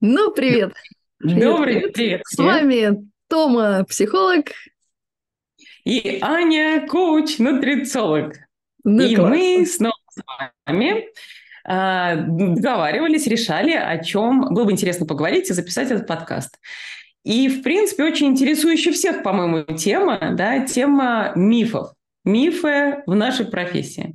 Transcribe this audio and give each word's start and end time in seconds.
Ну, 0.00 0.30
привет. 0.30 0.74
Добрый 1.18 1.90
привет. 1.90 2.22
С 2.24 2.38
вами 2.38 3.08
Тома, 3.28 3.84
психолог. 3.84 4.52
И 5.82 6.20
Аня, 6.22 6.86
коуч, 6.86 7.38
нутрициолог. 7.38 8.36
Ну, 8.84 9.02
и 9.02 9.16
классно. 9.16 9.36
мы 9.36 9.66
снова 9.66 9.96
с 10.10 10.22
вами 10.66 11.08
э, 11.68 12.16
договаривались, 12.28 13.26
решали, 13.26 13.72
о 13.72 13.98
чем 13.98 14.54
было 14.54 14.66
бы 14.66 14.70
интересно 14.70 15.04
поговорить 15.04 15.50
и 15.50 15.52
записать 15.52 15.90
этот 15.90 16.06
подкаст. 16.06 16.60
И, 17.24 17.48
в 17.48 17.64
принципе, 17.64 18.04
очень 18.04 18.28
интересующая 18.28 18.92
всех, 18.92 19.24
по-моему, 19.24 19.64
тема, 19.76 20.30
да, 20.34 20.64
тема 20.64 21.32
мифов. 21.34 21.90
Мифы 22.24 23.02
в 23.06 23.16
нашей 23.16 23.46
профессии. 23.46 24.14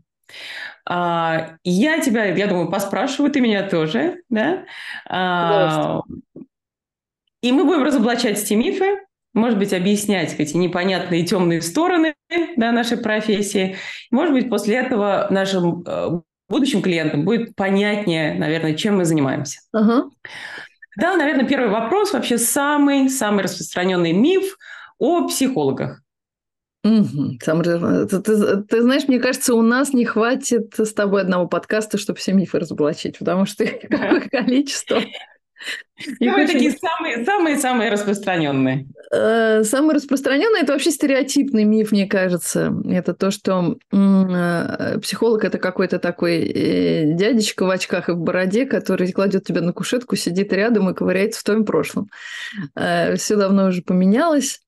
А, 0.86 1.57
я 1.63 1.99
тебя, 1.99 2.25
я 2.25 2.47
думаю, 2.47 2.70
поспрашиваю, 2.70 3.31
ты 3.31 3.41
меня 3.41 3.68
тоже, 3.68 4.21
да? 4.29 4.66
А, 5.08 6.02
и 7.41 7.52
мы 7.52 7.66
будем 7.66 7.84
разоблачать 7.84 8.41
эти 8.41 8.53
мифы, 8.53 8.99
может 9.34 9.58
быть, 9.58 9.73
объяснять 9.73 10.35
эти 10.38 10.55
непонятные 10.55 11.25
темные 11.25 11.61
стороны 11.61 12.13
да, 12.55 12.72
нашей 12.72 12.98
профессии. 12.98 13.77
Может 14.11 14.34
быть, 14.34 14.49
после 14.49 14.75
этого 14.75 15.27
нашим 15.31 15.84
э, 15.88 16.22
будущим 16.49 16.84
клиентам 16.84 17.25
будет 17.25 17.55
понятнее, 17.55 18.36
наверное, 18.36 18.75
чем 18.75 18.97
мы 18.97 19.05
занимаемся. 19.05 19.59
Uh-huh. 19.75 20.03
Да, 20.97 21.16
наверное, 21.16 21.47
первый 21.47 21.70
вопрос, 21.70 22.13
вообще 22.13 22.38
самый-самый 22.38 23.44
распространенный 23.44 24.13
миф 24.13 24.55
о 25.00 25.27
психологах. 25.27 26.02
Угу. 26.84 27.40
Сам, 27.42 27.64
ты, 27.64 28.08
ты, 28.08 28.64
ты 28.64 28.82
знаешь, 28.82 29.08
мне 29.08 29.20
кажется, 29.20 29.54
у 29.55 29.62
нас 29.62 29.94
не 29.94 30.04
хватит 30.04 30.73
с 30.78 30.94
тобой 30.94 31.22
одного 31.22 31.48
подкаста, 31.48 31.98
чтобы 31.98 32.20
все 32.20 32.34
мифы 32.34 32.59
разоблачить, 32.59 33.20
потому 33.20 33.46
что 33.46 33.66
какое 33.66 34.22
количество. 34.30 35.02
Какие 35.96 36.48
такие 36.48 36.72
самые, 36.72 37.23
самые, 37.23 37.58
самые 37.58 37.90
распространенные. 37.90 38.88
Э, 39.14 39.64
самый 39.64 39.95
распространенный 39.95 40.62
это 40.62 40.73
вообще 40.73 40.92
стереотипный 40.92 41.64
миф, 41.64 41.92
мне 41.92 42.08
кажется. 42.08 42.73
Это 42.86 43.14
то, 43.14 43.31
что 43.31 43.78
э, 43.92 45.00
психолог 45.02 45.45
это 45.45 45.59
какой-то 45.59 46.00
такой 46.00 46.42
э, 46.42 47.14
дядечка 47.14 47.64
в 47.66 47.70
очках 47.70 48.09
и 48.09 48.14
в 48.14 48.18
бороде, 48.18 48.66
который 48.66 49.12
кладет 49.12 49.45
тебя 49.45 49.62
на 49.62 49.72
кушетку, 49.72 50.16
сидит 50.16 50.52
рядом 50.52 50.90
и 50.90 50.94
ковыряется 50.94 51.40
в 51.40 51.44
твоем 51.44 51.64
прошлом. 51.64 52.09
Все 52.75 53.36
давно 53.36 53.68
уже 53.68 53.84
поменялось. 53.84 54.62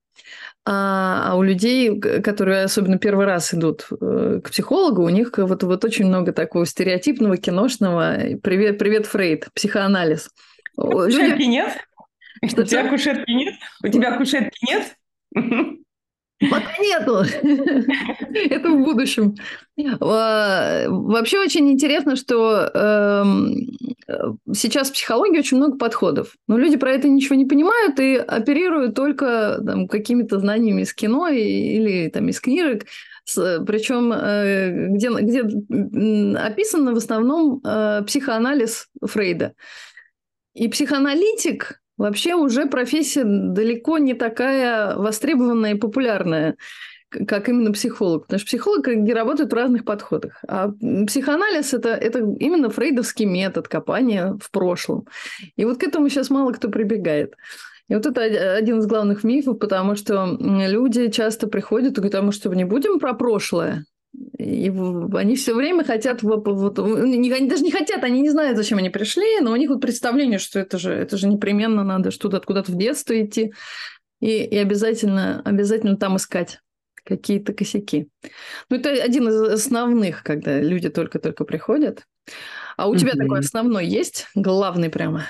А, 0.67 1.31
а 1.31 1.35
у 1.35 1.43
людей, 1.43 1.99
которые 1.99 2.63
особенно 2.63 2.97
первый 2.97 3.27
раз 3.27 3.53
идут 3.53 3.85
э, 3.91 4.41
к 4.43 4.49
психологу, 4.49 5.03
у 5.03 5.09
них 5.09 5.31
вот, 5.37 5.61
вот 5.61 5.85
очень 5.85 6.07
много 6.07 6.31
такого 6.31 6.65
стереотипного, 6.65 7.37
киношного. 7.37 8.17
Привет, 8.41 8.79
привет, 8.79 9.05
Фрейд, 9.05 9.47
психоанализ. 9.53 10.31
Кушетки 10.75 11.21
Люди... 11.21 11.43
нет? 11.43 11.77
Что 12.47 12.61
у 12.61 12.65
тебя 12.65 12.89
кушетки 12.89 13.29
нет? 13.29 13.53
У 13.83 13.87
тебя 13.89 14.17
кушетки 14.17 14.57
нет? 14.67 14.95
Пока 16.49 16.77
нету. 16.79 17.23
Это 18.33 18.69
в 18.69 18.83
будущем. 18.83 19.35
А, 20.01 20.85
вообще 20.89 21.39
очень 21.39 21.71
интересно, 21.71 22.15
что 22.15 22.69
эм, 22.73 23.67
сейчас 24.53 24.89
в 24.89 24.93
психологии 24.93 25.39
очень 25.39 25.57
много 25.57 25.77
подходов. 25.77 26.35
Но 26.47 26.57
люди 26.57 26.77
про 26.77 26.91
это 26.91 27.07
ничего 27.07 27.35
не 27.35 27.45
понимают 27.45 27.99
и 27.99 28.15
оперируют 28.15 28.95
только 28.95 29.59
там, 29.65 29.87
какими-то 29.87 30.39
знаниями 30.39 30.81
из 30.81 30.93
кино 30.93 31.27
или 31.27 32.09
там, 32.09 32.27
из 32.29 32.39
книжек. 32.39 32.85
Причем 33.33 34.13
э, 34.13 34.89
где, 34.89 35.09
где 35.09 35.41
описано 36.37 36.93
в 36.93 36.97
основном 36.97 37.61
э, 37.65 38.03
психоанализ 38.05 38.87
Фрейда. 39.01 39.53
И 40.53 40.67
психоаналитик 40.67 41.81
Вообще 41.97 42.35
уже 42.35 42.65
профессия 42.65 43.23
далеко 43.23 43.99
не 43.99 44.13
такая 44.13 44.97
востребованная 44.97 45.75
и 45.75 45.79
популярная, 45.79 46.57
как 47.27 47.49
именно 47.49 47.71
психолог. 47.71 48.23
Потому 48.23 48.39
что 48.39 48.47
психолог 48.47 48.87
где 48.87 49.13
работает 49.13 49.51
в 49.51 49.55
разных 49.55 49.85
подходах. 49.85 50.43
А 50.47 50.71
психоанализ 51.07 51.73
это, 51.73 51.89
это 51.89 52.19
именно 52.39 52.69
фрейдовский 52.69 53.25
метод 53.25 53.67
копания 53.67 54.37
в 54.41 54.51
прошлом. 54.51 55.07
И 55.55 55.65
вот 55.65 55.79
к 55.79 55.83
этому 55.83 56.09
сейчас 56.09 56.29
мало 56.29 56.51
кто 56.51 56.69
прибегает. 56.69 57.35
И 57.87 57.93
вот 57.93 58.05
это 58.05 58.21
один 58.21 58.79
из 58.79 58.87
главных 58.87 59.23
мифов, 59.23 59.59
потому 59.59 59.95
что 59.95 60.37
люди 60.39 61.09
часто 61.11 61.47
приходят 61.47 61.93
и 61.93 62.01
говорят, 62.01 62.15
а 62.15 62.21
мы 62.23 62.31
что, 62.31 62.51
не 62.53 62.65
будем 62.65 62.99
про 62.99 63.13
прошлое? 63.13 63.85
И 64.39 64.73
они 65.13 65.35
все 65.35 65.53
время 65.53 65.83
хотят, 65.83 66.23
вот, 66.23 66.79
они 66.79 67.47
даже 67.47 67.63
не 67.63 67.71
хотят, 67.71 68.03
они 68.03 68.21
не 68.21 68.29
знают, 68.29 68.57
зачем 68.57 68.77
они 68.77 68.89
пришли, 68.89 69.39
но 69.41 69.51
у 69.51 69.55
них 69.55 69.69
вот 69.69 69.81
представление, 69.81 70.39
что 70.39 70.59
это 70.59 70.77
же, 70.77 70.93
это 70.93 71.17
же 71.17 71.27
непременно 71.27 71.83
надо 71.83 72.11
что-то 72.11 72.39
куда-то 72.39 72.71
в 72.71 72.77
детство 72.77 73.19
идти 73.19 73.53
и, 74.21 74.43
и 74.43 74.57
обязательно, 74.57 75.41
обязательно 75.43 75.97
там 75.97 76.15
искать 76.17 76.59
какие-то 77.05 77.53
косяки. 77.53 78.09
Ну, 78.69 78.77
это 78.77 78.89
один 78.89 79.29
из 79.29 79.41
основных, 79.41 80.23
когда 80.23 80.59
люди 80.59 80.89
только-только 80.89 81.45
приходят. 81.45 82.03
А 82.77 82.89
у 82.89 82.95
тебя 82.95 83.13
такой 83.13 83.39
основной 83.39 83.85
есть? 83.85 84.27
Главный 84.35 84.89
прямо? 84.89 85.23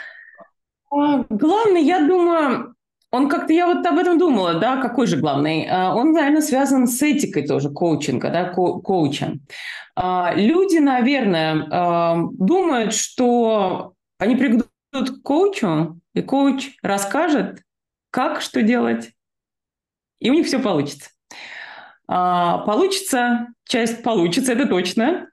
А, 0.89 1.25
главный, 1.29 1.83
я 1.83 2.07
думаю, 2.07 2.75
он 3.11 3.29
как-то, 3.29 3.53
я 3.53 3.67
вот 3.67 3.85
об 3.85 3.97
этом 3.97 4.17
думала, 4.17 4.55
да, 4.55 4.81
какой 4.81 5.07
же 5.07 5.17
главный? 5.17 5.67
А, 5.69 5.93
он, 5.93 6.13
наверное, 6.13 6.41
связан 6.41 6.87
с 6.87 7.01
этикой 7.01 7.45
тоже 7.45 7.69
коучинга, 7.69 8.29
да, 8.29 8.49
ко- 8.49 8.79
коуча. 8.79 9.33
А, 9.95 10.33
люди, 10.35 10.77
наверное, 10.77 11.67
а, 11.71 12.17
думают, 12.33 12.93
что 12.93 13.93
они 14.17 14.35
придут 14.35 14.69
к 14.91 15.21
коучу, 15.23 15.99
и 16.13 16.21
коуч 16.21 16.71
расскажет, 16.81 17.61
как 18.09 18.41
что 18.41 18.61
делать, 18.61 19.11
и 20.19 20.29
у 20.29 20.33
них 20.33 20.47
все 20.47 20.59
получится. 20.59 21.09
Получится, 22.07 23.47
часть 23.65 24.03
получится, 24.03 24.53
это 24.53 24.67
точно. 24.67 25.27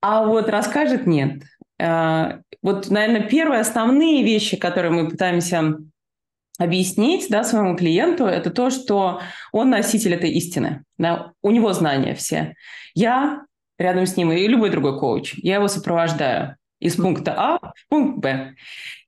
А 0.00 0.24
вот 0.24 0.48
расскажет 0.48 1.06
нет. 1.06 1.42
Вот, 1.78 2.90
наверное, 2.90 3.28
первые 3.28 3.60
основные 3.60 4.22
вещи, 4.24 4.56
которые 4.56 4.90
мы 4.90 5.08
пытаемся 5.08 5.76
объяснить 6.58 7.28
да, 7.30 7.42
своему 7.42 7.76
клиенту, 7.76 8.26
это 8.26 8.50
то, 8.50 8.70
что 8.70 9.20
он 9.52 9.70
носитель 9.70 10.14
этой 10.14 10.30
истины. 10.30 10.84
Да? 10.98 11.32
У 11.42 11.50
него 11.50 11.72
знания 11.72 12.14
все. 12.14 12.54
Я 12.94 13.42
рядом 13.78 14.06
с 14.06 14.16
ним 14.16 14.30
и 14.32 14.46
любой 14.46 14.70
другой 14.70 14.98
коуч, 14.98 15.34
я 15.38 15.56
его 15.56 15.68
сопровождаю 15.68 16.56
из 16.78 16.96
пункта 16.96 17.34
А 17.36 17.58
в 17.58 17.88
пункт 17.88 18.18
Б. 18.20 18.54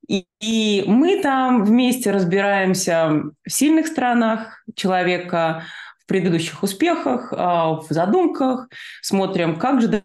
И, 0.08 0.26
и 0.40 0.84
мы 0.86 1.20
там 1.20 1.64
вместе 1.64 2.10
разбираемся 2.10 3.22
в 3.44 3.50
сильных 3.50 3.86
сторонах 3.86 4.64
человека, 4.74 5.64
предыдущих 6.06 6.62
успехах, 6.62 7.32
а, 7.36 7.80
в 7.80 7.86
задумках, 7.90 8.68
смотрим, 9.02 9.56
как 9.56 9.80
же 9.80 10.02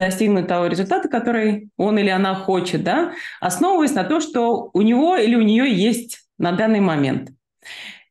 достигнуть 0.00 0.46
того 0.46 0.66
результата, 0.66 1.08
который 1.08 1.70
он 1.76 1.98
или 1.98 2.08
она 2.08 2.34
хочет, 2.34 2.84
да, 2.84 3.12
основываясь 3.40 3.94
на 3.94 4.04
то, 4.04 4.20
что 4.20 4.70
у 4.72 4.82
него 4.82 5.16
или 5.16 5.34
у 5.34 5.42
нее 5.42 5.72
есть 5.72 6.20
на 6.38 6.52
данный 6.52 6.80
момент. 6.80 7.30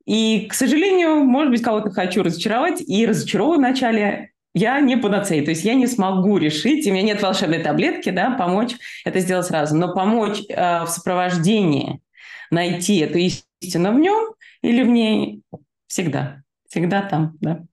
И, 0.05 0.47
к 0.49 0.53
сожалению, 0.53 1.23
может 1.23 1.51
быть, 1.51 1.61
кого-то 1.61 1.91
хочу 1.91 2.23
разочаровать, 2.23 2.81
и 2.81 3.05
разочаровываю 3.05 3.59
вначале. 3.59 4.31
Я 4.53 4.79
не 4.79 4.97
панацея, 4.97 5.43
то 5.43 5.51
есть 5.51 5.63
я 5.65 5.75
не 5.75 5.85
смогу 5.85 6.37
решить, 6.37 6.87
у 6.87 6.91
меня 6.91 7.03
нет 7.03 7.21
волшебной 7.21 7.59
таблетки, 7.59 8.09
да, 8.09 8.31
помочь 8.31 8.71
это 9.05 9.19
сделать 9.19 9.45
сразу, 9.45 9.75
но 9.75 9.93
помочь 9.93 10.39
э, 10.49 10.83
в 10.83 10.87
сопровождении 10.87 12.01
найти 12.49 12.97
эту 12.97 13.19
истину 13.19 13.91
в 13.91 13.99
нем 13.99 14.33
или 14.63 14.81
в 14.81 14.87
ней 14.87 15.43
всегда, 15.87 16.41
всегда 16.67 17.01
там, 17.01 17.37
да. 17.41 17.65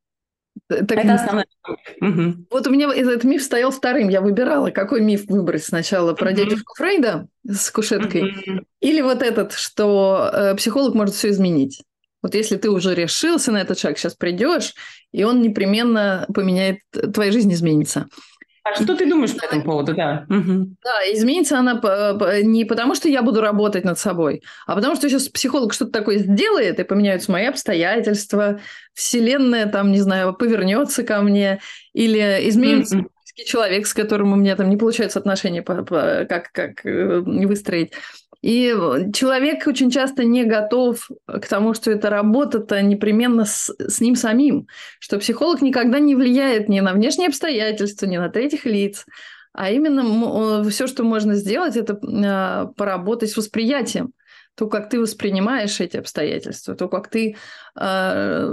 Так, 0.68 0.92
это 0.92 1.14
основной. 1.14 1.44
Угу. 2.00 2.46
Вот 2.50 2.66
у 2.66 2.70
меня 2.70 2.92
этот 2.94 3.24
миф 3.24 3.42
стоял 3.42 3.70
вторым. 3.70 4.08
Я 4.08 4.20
выбирала, 4.20 4.70
какой 4.70 5.00
миф 5.00 5.26
выбрать 5.26 5.64
сначала 5.64 6.14
про 6.14 6.30
угу. 6.30 6.36
дядюшку 6.36 6.74
Фрейда 6.76 7.26
с 7.46 7.70
кушеткой, 7.70 8.30
угу. 8.30 8.64
или 8.80 9.00
вот 9.00 9.22
этот, 9.22 9.52
что 9.52 10.30
э, 10.32 10.54
психолог 10.54 10.94
может 10.94 11.14
все 11.14 11.30
изменить. 11.30 11.82
Вот 12.22 12.34
если 12.34 12.56
ты 12.56 12.70
уже 12.70 12.94
решился 12.94 13.52
на 13.52 13.60
этот 13.60 13.78
шаг, 13.78 13.98
сейчас 13.98 14.14
придешь, 14.14 14.74
и 15.12 15.24
он 15.24 15.42
непременно 15.42 16.26
поменяет, 16.32 16.78
твоя 17.12 17.30
жизнь 17.30 17.52
изменится. 17.52 18.06
А 18.64 18.74
что 18.74 18.96
ты 18.96 19.06
думаешь 19.06 19.36
по 19.36 19.44
этому 19.44 19.62
поводу, 19.62 19.94
да? 19.94 20.24
Угу. 20.28 20.76
Да, 20.82 21.12
изменится 21.12 21.58
она 21.58 21.80
не 22.42 22.64
потому, 22.64 22.94
что 22.94 23.10
я 23.10 23.22
буду 23.22 23.42
работать 23.42 23.84
над 23.84 23.98
собой, 23.98 24.42
а 24.66 24.74
потому 24.74 24.96
что 24.96 25.08
сейчас 25.08 25.28
психолог 25.28 25.74
что-то 25.74 25.92
такое 25.92 26.18
сделает, 26.18 26.80
и 26.80 26.84
поменяются 26.84 27.30
мои 27.30 27.44
обстоятельства, 27.44 28.60
вселенная 28.94 29.66
там, 29.66 29.92
не 29.92 30.00
знаю, 30.00 30.32
повернется 30.32 31.02
ко 31.02 31.20
мне, 31.20 31.60
или 31.92 32.48
изменится 32.48 32.96
mm 32.96 33.04
человек, 33.42 33.86
с 33.86 33.94
которым 33.94 34.32
у 34.32 34.36
меня 34.36 34.54
там 34.54 34.70
не 34.70 34.76
получается 34.76 35.18
отношения 35.18 35.62
как, 35.62 36.52
как 36.52 36.86
э, 36.86 37.18
выстроить. 37.18 37.92
И 38.44 38.76
человек 39.14 39.66
очень 39.66 39.90
часто 39.90 40.22
не 40.22 40.44
готов 40.44 41.08
к 41.26 41.48
тому, 41.48 41.72
что 41.72 41.90
эта 41.90 42.10
работа-то 42.10 42.82
непременно 42.82 43.46
с, 43.46 43.74
с 43.78 44.02
ним 44.02 44.16
самим, 44.16 44.68
что 44.98 45.18
психолог 45.18 45.62
никогда 45.62 45.98
не 45.98 46.14
влияет 46.14 46.68
ни 46.68 46.78
на 46.80 46.92
внешние 46.92 47.28
обстоятельства, 47.28 48.04
ни 48.04 48.18
на 48.18 48.28
третьих 48.28 48.66
лиц, 48.66 49.06
а 49.54 49.70
именно 49.70 50.62
все, 50.68 50.86
что 50.86 51.04
можно 51.04 51.36
сделать, 51.36 51.78
это 51.78 51.98
а, 52.02 52.66
поработать 52.76 53.30
с 53.30 53.36
восприятием. 53.38 54.12
То, 54.56 54.66
как 54.68 54.90
ты 54.90 55.00
воспринимаешь 55.00 55.80
эти 55.80 55.96
обстоятельства, 55.96 56.74
то, 56.74 56.88
как 56.88 57.08
ты 57.08 57.36
э, 57.76 58.46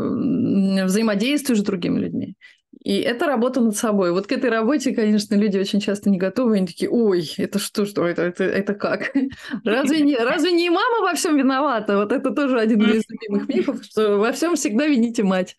взаимодействуешь 0.86 1.60
с 1.60 1.64
другими 1.64 2.00
людьми. 2.00 2.36
И 2.84 3.00
это 3.00 3.28
работа 3.28 3.62
над 3.62 3.78
собой. 3.78 4.12
Вот 4.12 4.26
к 4.26 4.32
этой 4.32 4.50
работе, 4.50 4.92
конечно, 4.92 5.36
люди 5.36 5.58
очень 5.58 5.80
часто 5.80 6.10
не 6.10 6.18
готовы. 6.18 6.58
Они 6.58 6.66
такие, 6.66 6.90
ой, 6.90 7.32
это 7.38 7.60
что, 7.60 7.86
что, 7.86 8.08
это, 8.08 8.24
это, 8.24 8.44
это 8.44 8.74
как? 8.74 9.12
Разве 9.64 10.02
не, 10.02 10.18
разве 10.18 10.52
не 10.52 10.70
мама 10.70 11.02
во 11.02 11.14
всем 11.14 11.38
виновата? 11.38 11.98
Вот 11.98 12.12
это 12.12 12.32
тоже 12.32 12.60
один 12.60 12.82
из 12.82 13.04
любимых 13.08 13.48
мифов, 13.48 13.84
что 13.84 14.18
во 14.18 14.32
всем 14.32 14.56
всегда 14.56 14.88
вините 14.88 15.24
мать. 15.24 15.56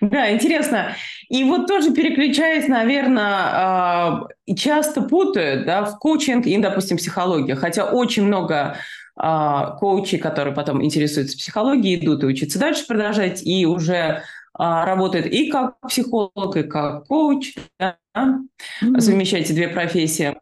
Да, 0.00 0.32
интересно. 0.32 0.96
И 1.28 1.44
вот 1.44 1.66
тоже 1.66 1.92
переключаясь, 1.92 2.66
наверное, 2.66 3.34
а, 3.52 4.28
часто 4.56 5.02
путают 5.02 5.66
да, 5.66 5.84
в 5.84 5.98
коучинг 5.98 6.46
и, 6.46 6.56
допустим, 6.56 6.96
психологию. 6.96 7.58
Хотя 7.58 7.84
очень 7.84 8.24
много 8.24 8.78
а, 9.16 9.72
коучей, 9.72 10.18
которые 10.18 10.54
потом 10.54 10.82
интересуются 10.82 11.36
психологией, 11.36 12.02
идут 12.02 12.22
и 12.22 12.26
учатся 12.26 12.58
дальше 12.58 12.86
продолжать, 12.86 13.46
и 13.46 13.66
уже 13.66 14.22
а, 14.58 14.84
работают 14.84 15.26
и 15.26 15.50
как 15.50 15.78
психолог, 15.80 16.56
и 16.56 16.62
как 16.62 17.06
коуч, 17.06 17.54
да, 17.78 17.96
mm-hmm. 18.16 19.00
совмещаете 19.00 19.54
две 19.54 19.68
профессии. 19.68 20.36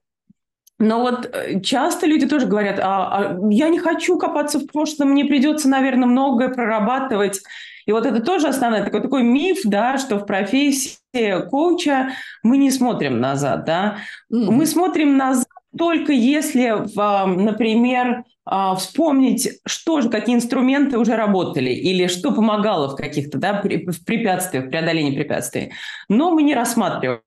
Но 0.78 1.00
вот 1.00 1.30
э, 1.32 1.60
часто 1.60 2.06
люди 2.06 2.26
тоже 2.26 2.46
говорят, 2.46 2.78
а, 2.80 3.08
а 3.08 3.38
я 3.50 3.68
не 3.68 3.78
хочу 3.78 4.18
копаться 4.18 4.58
в 4.58 4.66
прошлом, 4.66 5.10
мне 5.10 5.24
придется, 5.24 5.68
наверное, 5.68 6.06
многое 6.06 6.48
прорабатывать. 6.48 7.42
И 7.86 7.92
вот 7.92 8.06
это 8.06 8.20
тоже 8.20 8.48
основной 8.48 8.82
такой, 8.82 9.02
такой 9.02 9.22
миф, 9.22 9.60
да, 9.64 9.98
что 9.98 10.18
в 10.18 10.26
профессии 10.26 11.48
коуча 11.48 12.10
мы 12.42 12.56
не 12.56 12.70
смотрим 12.70 13.20
назад, 13.20 13.64
да. 13.64 13.98
Mm-hmm. 14.32 14.50
Мы 14.50 14.66
смотрим 14.66 15.16
назад 15.16 15.46
только 15.76 16.12
если, 16.12 16.74
например, 16.96 18.24
а, 18.46 18.74
вспомнить, 18.74 19.60
что 19.66 20.00
же, 20.00 20.10
какие 20.10 20.34
инструменты 20.34 20.98
уже 20.98 21.16
работали 21.16 21.70
или 21.70 22.06
что 22.06 22.32
помогало 22.32 22.88
в 22.88 22.96
каких-то 22.96 23.38
да, 23.38 23.62
в 23.62 24.04
препятствиях, 24.04 24.66
в 24.66 24.70
преодолении 24.70 25.16
препятствий. 25.16 25.72
Но 26.08 26.30
мы 26.30 26.42
не 26.42 26.54
рассматриваем 26.54 27.20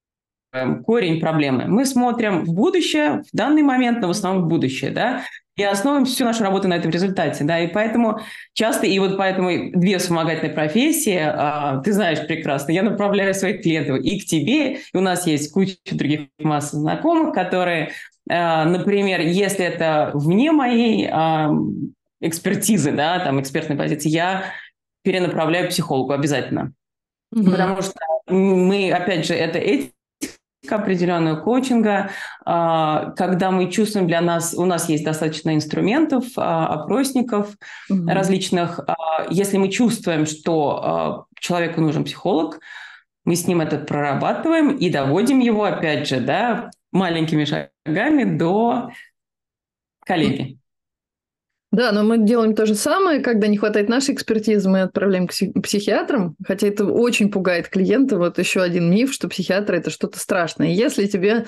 корень 0.85 1.19
проблемы. 1.19 1.65
Мы 1.67 1.85
смотрим 1.85 2.45
в 2.45 2.53
будущее, 2.53 3.23
в 3.31 3.35
данный 3.35 3.63
момент, 3.63 3.99
но 4.01 4.07
в 4.07 4.11
основном 4.11 4.45
в 4.45 4.47
будущее, 4.47 4.91
да, 4.91 5.23
и 5.57 5.63
основываем 5.63 6.05
всю 6.05 6.23
нашу 6.23 6.43
работу 6.43 6.67
на 6.67 6.75
этом 6.75 6.91
результате, 6.91 7.43
да, 7.43 7.59
и 7.59 7.67
поэтому 7.67 8.19
часто, 8.53 8.85
и 8.85 8.97
вот 8.99 9.17
поэтому 9.17 9.71
две 9.71 9.97
вспомогательные 9.97 10.53
профессии, 10.53 11.19
а, 11.19 11.81
ты 11.81 11.93
знаешь 11.93 12.25
прекрасно, 12.27 12.71
я 12.71 12.83
направляю 12.83 13.33
своих 13.33 13.63
клиентов 13.63 13.99
и 13.99 14.19
к 14.19 14.25
тебе, 14.25 14.75
и 14.75 14.97
у 14.97 15.01
нас 15.01 15.25
есть 15.25 15.51
куча 15.51 15.77
других 15.91 16.27
масс 16.37 16.71
знакомых, 16.71 17.33
которые, 17.33 17.91
например, 18.27 19.21
если 19.21 19.65
это 19.65 20.11
вне 20.13 20.51
моей 20.51 21.09
экспертизы, 22.19 22.91
да, 22.91 23.19
там, 23.19 23.39
экспертной 23.39 23.75
позиции, 23.75 24.09
я 24.09 24.45
перенаправляю 25.03 25.69
психологу 25.69 26.13
обязательно. 26.13 26.73
Mm-hmm. 27.33 27.51
Потому 27.51 27.81
что 27.81 27.99
мы, 28.27 28.91
опять 28.91 29.25
же, 29.25 29.33
это 29.33 29.59
эти 29.59 29.93
определенного 30.69 31.39
коучинга, 31.39 32.09
а, 32.45 33.11
когда 33.11 33.51
мы 33.51 33.71
чувствуем 33.71 34.07
для 34.07 34.19
нас, 34.21 34.53
у 34.53 34.65
нас 34.65 34.89
есть 34.89 35.05
достаточно 35.05 35.55
инструментов, 35.55 36.25
а, 36.35 36.67
опросников 36.67 37.55
mm-hmm. 37.89 38.11
различных. 38.11 38.79
А, 38.79 39.27
если 39.29 39.57
мы 39.57 39.69
чувствуем, 39.69 40.25
что 40.25 41.25
человеку 41.39 41.79
нужен 41.79 42.03
психолог, 42.03 42.59
мы 43.23 43.35
с 43.35 43.47
ним 43.47 43.61
это 43.61 43.77
прорабатываем 43.77 44.71
и 44.71 44.89
доводим 44.89 45.39
его, 45.39 45.63
опять 45.63 46.07
же, 46.07 46.19
да, 46.19 46.69
маленькими 46.91 47.45
шагами 47.45 48.37
до 48.37 48.91
коллеги. 50.05 50.57
Да, 51.71 51.91
но 51.91 52.03
мы 52.03 52.17
делаем 52.17 52.55
то 52.55 52.65
же 52.65 52.75
самое, 52.75 53.19
когда 53.19 53.47
не 53.47 53.57
хватает 53.57 53.89
нашей 53.89 54.15
экспертизы, 54.15 54.69
мы 54.69 54.81
отправляем 54.81 55.27
к 55.27 55.33
психиатрам, 55.61 56.35
хотя 56.45 56.67
это 56.67 56.85
очень 56.85 57.29
пугает 57.29 57.67
клиента. 57.67 58.17
Вот 58.17 58.39
еще 58.39 58.61
один 58.61 58.89
миф, 58.89 59.13
что 59.13 59.27
психиатр 59.27 59.75
это 59.75 59.89
что-то 59.89 60.17
страшное. 60.17 60.69
Если 60.69 61.07
тебе 61.07 61.45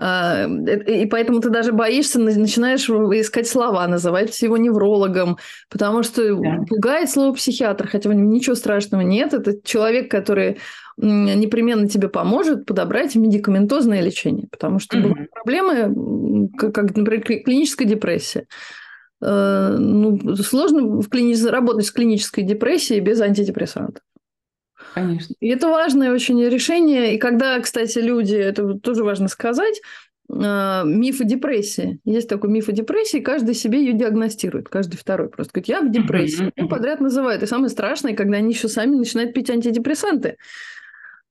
и 0.00 1.06
поэтому 1.10 1.40
ты 1.40 1.50
даже 1.50 1.72
боишься, 1.72 2.20
начинаешь 2.20 2.88
искать 2.88 3.48
слова, 3.48 3.86
называть 3.88 4.40
его 4.42 4.56
неврологом, 4.56 5.38
потому 5.68 6.04
что 6.04 6.36
да. 6.36 6.58
пугает 6.68 7.10
слово 7.10 7.34
психиатр, 7.34 7.88
хотя 7.88 8.08
в 8.08 8.14
нем 8.14 8.30
ничего 8.30 8.54
страшного 8.54 9.02
нет. 9.02 9.34
Это 9.34 9.54
человек, 9.64 10.08
который 10.08 10.58
непременно 10.96 11.88
тебе 11.88 12.08
поможет 12.08 12.64
подобрать 12.64 13.14
медикаментозное 13.16 14.00
лечение, 14.00 14.46
потому 14.50 14.78
что 14.78 14.98
mm-hmm. 14.98 15.26
проблемы, 15.32 16.48
как, 16.56 16.96
например, 16.96 17.22
клиническая 17.22 17.86
депрессия. 17.86 18.46
Э, 19.20 19.76
ну, 19.78 20.36
сложно 20.36 21.00
в 21.00 21.08
клини... 21.08 21.34
работать 21.48 21.86
с 21.86 21.90
клинической 21.90 22.44
депрессией 22.44 23.00
без 23.00 23.20
антидепрессантов. 23.20 24.02
Конечно. 24.94 25.34
И 25.40 25.48
это 25.48 25.68
важное 25.68 26.12
очень 26.12 26.42
решение. 26.44 27.14
И 27.14 27.18
когда, 27.18 27.58
кстати, 27.60 27.98
люди, 27.98 28.34
это 28.34 28.74
тоже 28.74 29.04
важно 29.04 29.28
сказать, 29.28 29.80
э, 30.30 30.82
миф 30.84 31.20
о 31.20 31.24
депрессии. 31.24 32.00
Есть 32.04 32.28
такой 32.28 32.50
миф 32.50 32.68
о 32.68 32.72
депрессии, 32.72 33.20
каждый 33.20 33.54
себе 33.54 33.80
ее 33.80 33.92
диагностирует, 33.92 34.68
каждый 34.68 34.96
второй 34.96 35.28
просто 35.28 35.52
говорит, 35.54 35.68
я 35.68 35.80
в 35.80 35.90
депрессии. 35.90 36.52
И 36.56 36.64
подряд 36.64 37.00
называют. 37.00 37.42
И 37.42 37.46
самое 37.46 37.70
страшное, 37.70 38.14
когда 38.14 38.38
они 38.38 38.52
еще 38.52 38.68
сами 38.68 38.96
начинают 38.96 39.34
пить 39.34 39.50
антидепрессанты. 39.50 40.36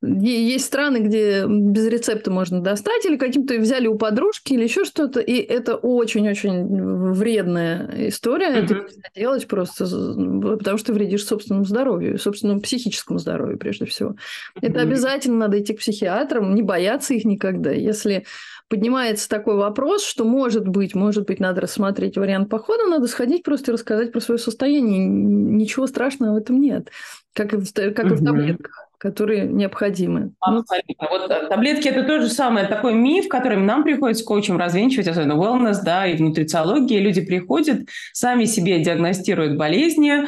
Есть 0.03 0.65
страны, 0.65 0.97
где 0.97 1.45
без 1.47 1.87
рецепта 1.87 2.29
можно 2.29 2.61
достать, 2.61 3.03
или 3.05 3.17
каким-то 3.17 3.57
взяли 3.57 3.87
у 3.87 3.97
подружки, 3.97 4.53
или 4.53 4.63
еще 4.63 4.85
что-то, 4.85 5.19
и 5.19 5.33
это 5.33 5.75
очень-очень 5.75 7.13
вредная 7.13 8.07
история. 8.09 8.49
Mm-hmm. 8.49 8.63
Это 8.63 8.73
нельзя 8.75 9.09
делать 9.15 9.47
просто, 9.47 9.85
потому 9.85 10.77
что 10.77 10.93
вредишь 10.93 11.25
собственному 11.25 11.65
здоровью, 11.65 12.19
собственному 12.19 12.61
психическому 12.61 13.17
здоровью 13.17 13.57
прежде 13.57 13.85
всего. 13.85 14.11
Mm-hmm. 14.11 14.59
Это 14.61 14.81
обязательно 14.81 15.37
надо 15.37 15.59
идти 15.59 15.73
к 15.73 15.79
психиатрам, 15.79 16.53
не 16.53 16.61
бояться 16.61 17.15
их 17.15 17.25
никогда. 17.25 17.71
Если 17.71 18.25
поднимается 18.69 19.27
такой 19.27 19.55
вопрос, 19.55 20.05
что 20.05 20.25
может 20.25 20.67
быть, 20.67 20.93
может 20.93 21.25
быть, 21.25 21.39
надо 21.39 21.61
рассмотреть 21.61 22.17
вариант 22.17 22.49
похода, 22.49 22.85
надо 22.85 23.07
сходить 23.07 23.41
просто 23.41 23.71
и 23.71 23.73
рассказать 23.73 24.11
про 24.11 24.19
свое 24.19 24.37
состояние. 24.37 25.07
Ничего 25.07 25.87
страшного 25.87 26.35
в 26.35 26.37
этом 26.37 26.61
нет, 26.61 26.89
как 27.33 27.55
и 27.55 27.57
в, 27.57 27.73
как 27.73 28.11
и 28.11 28.15
в 28.15 28.23
таблетках 28.23 28.86
которые 28.97 29.47
необходимы. 29.47 30.31
Ну, 30.45 30.59
Абсолютно. 30.59 31.07
Вот 31.09 31.29
э, 31.29 31.47
таблетки– 31.47 31.87
это 31.89 32.03
тот 32.03 32.21
же 32.21 32.29
самый 32.29 32.65
такой 32.67 32.93
миф, 32.93 33.27
который 33.27 33.57
нам 33.57 33.83
приходится 33.83 34.25
коучем 34.25 34.57
развенчивать, 34.57 35.07
особенно 35.07 35.33
wellness, 35.33 35.79
да, 35.83 36.07
и 36.07 36.17
в 36.17 36.21
нутрициологии. 36.21 36.97
Люди 36.97 37.21
приходят, 37.21 37.87
сами 38.13 38.45
себе 38.45 38.83
диагностируют 38.83 39.57
болезни, 39.57 40.27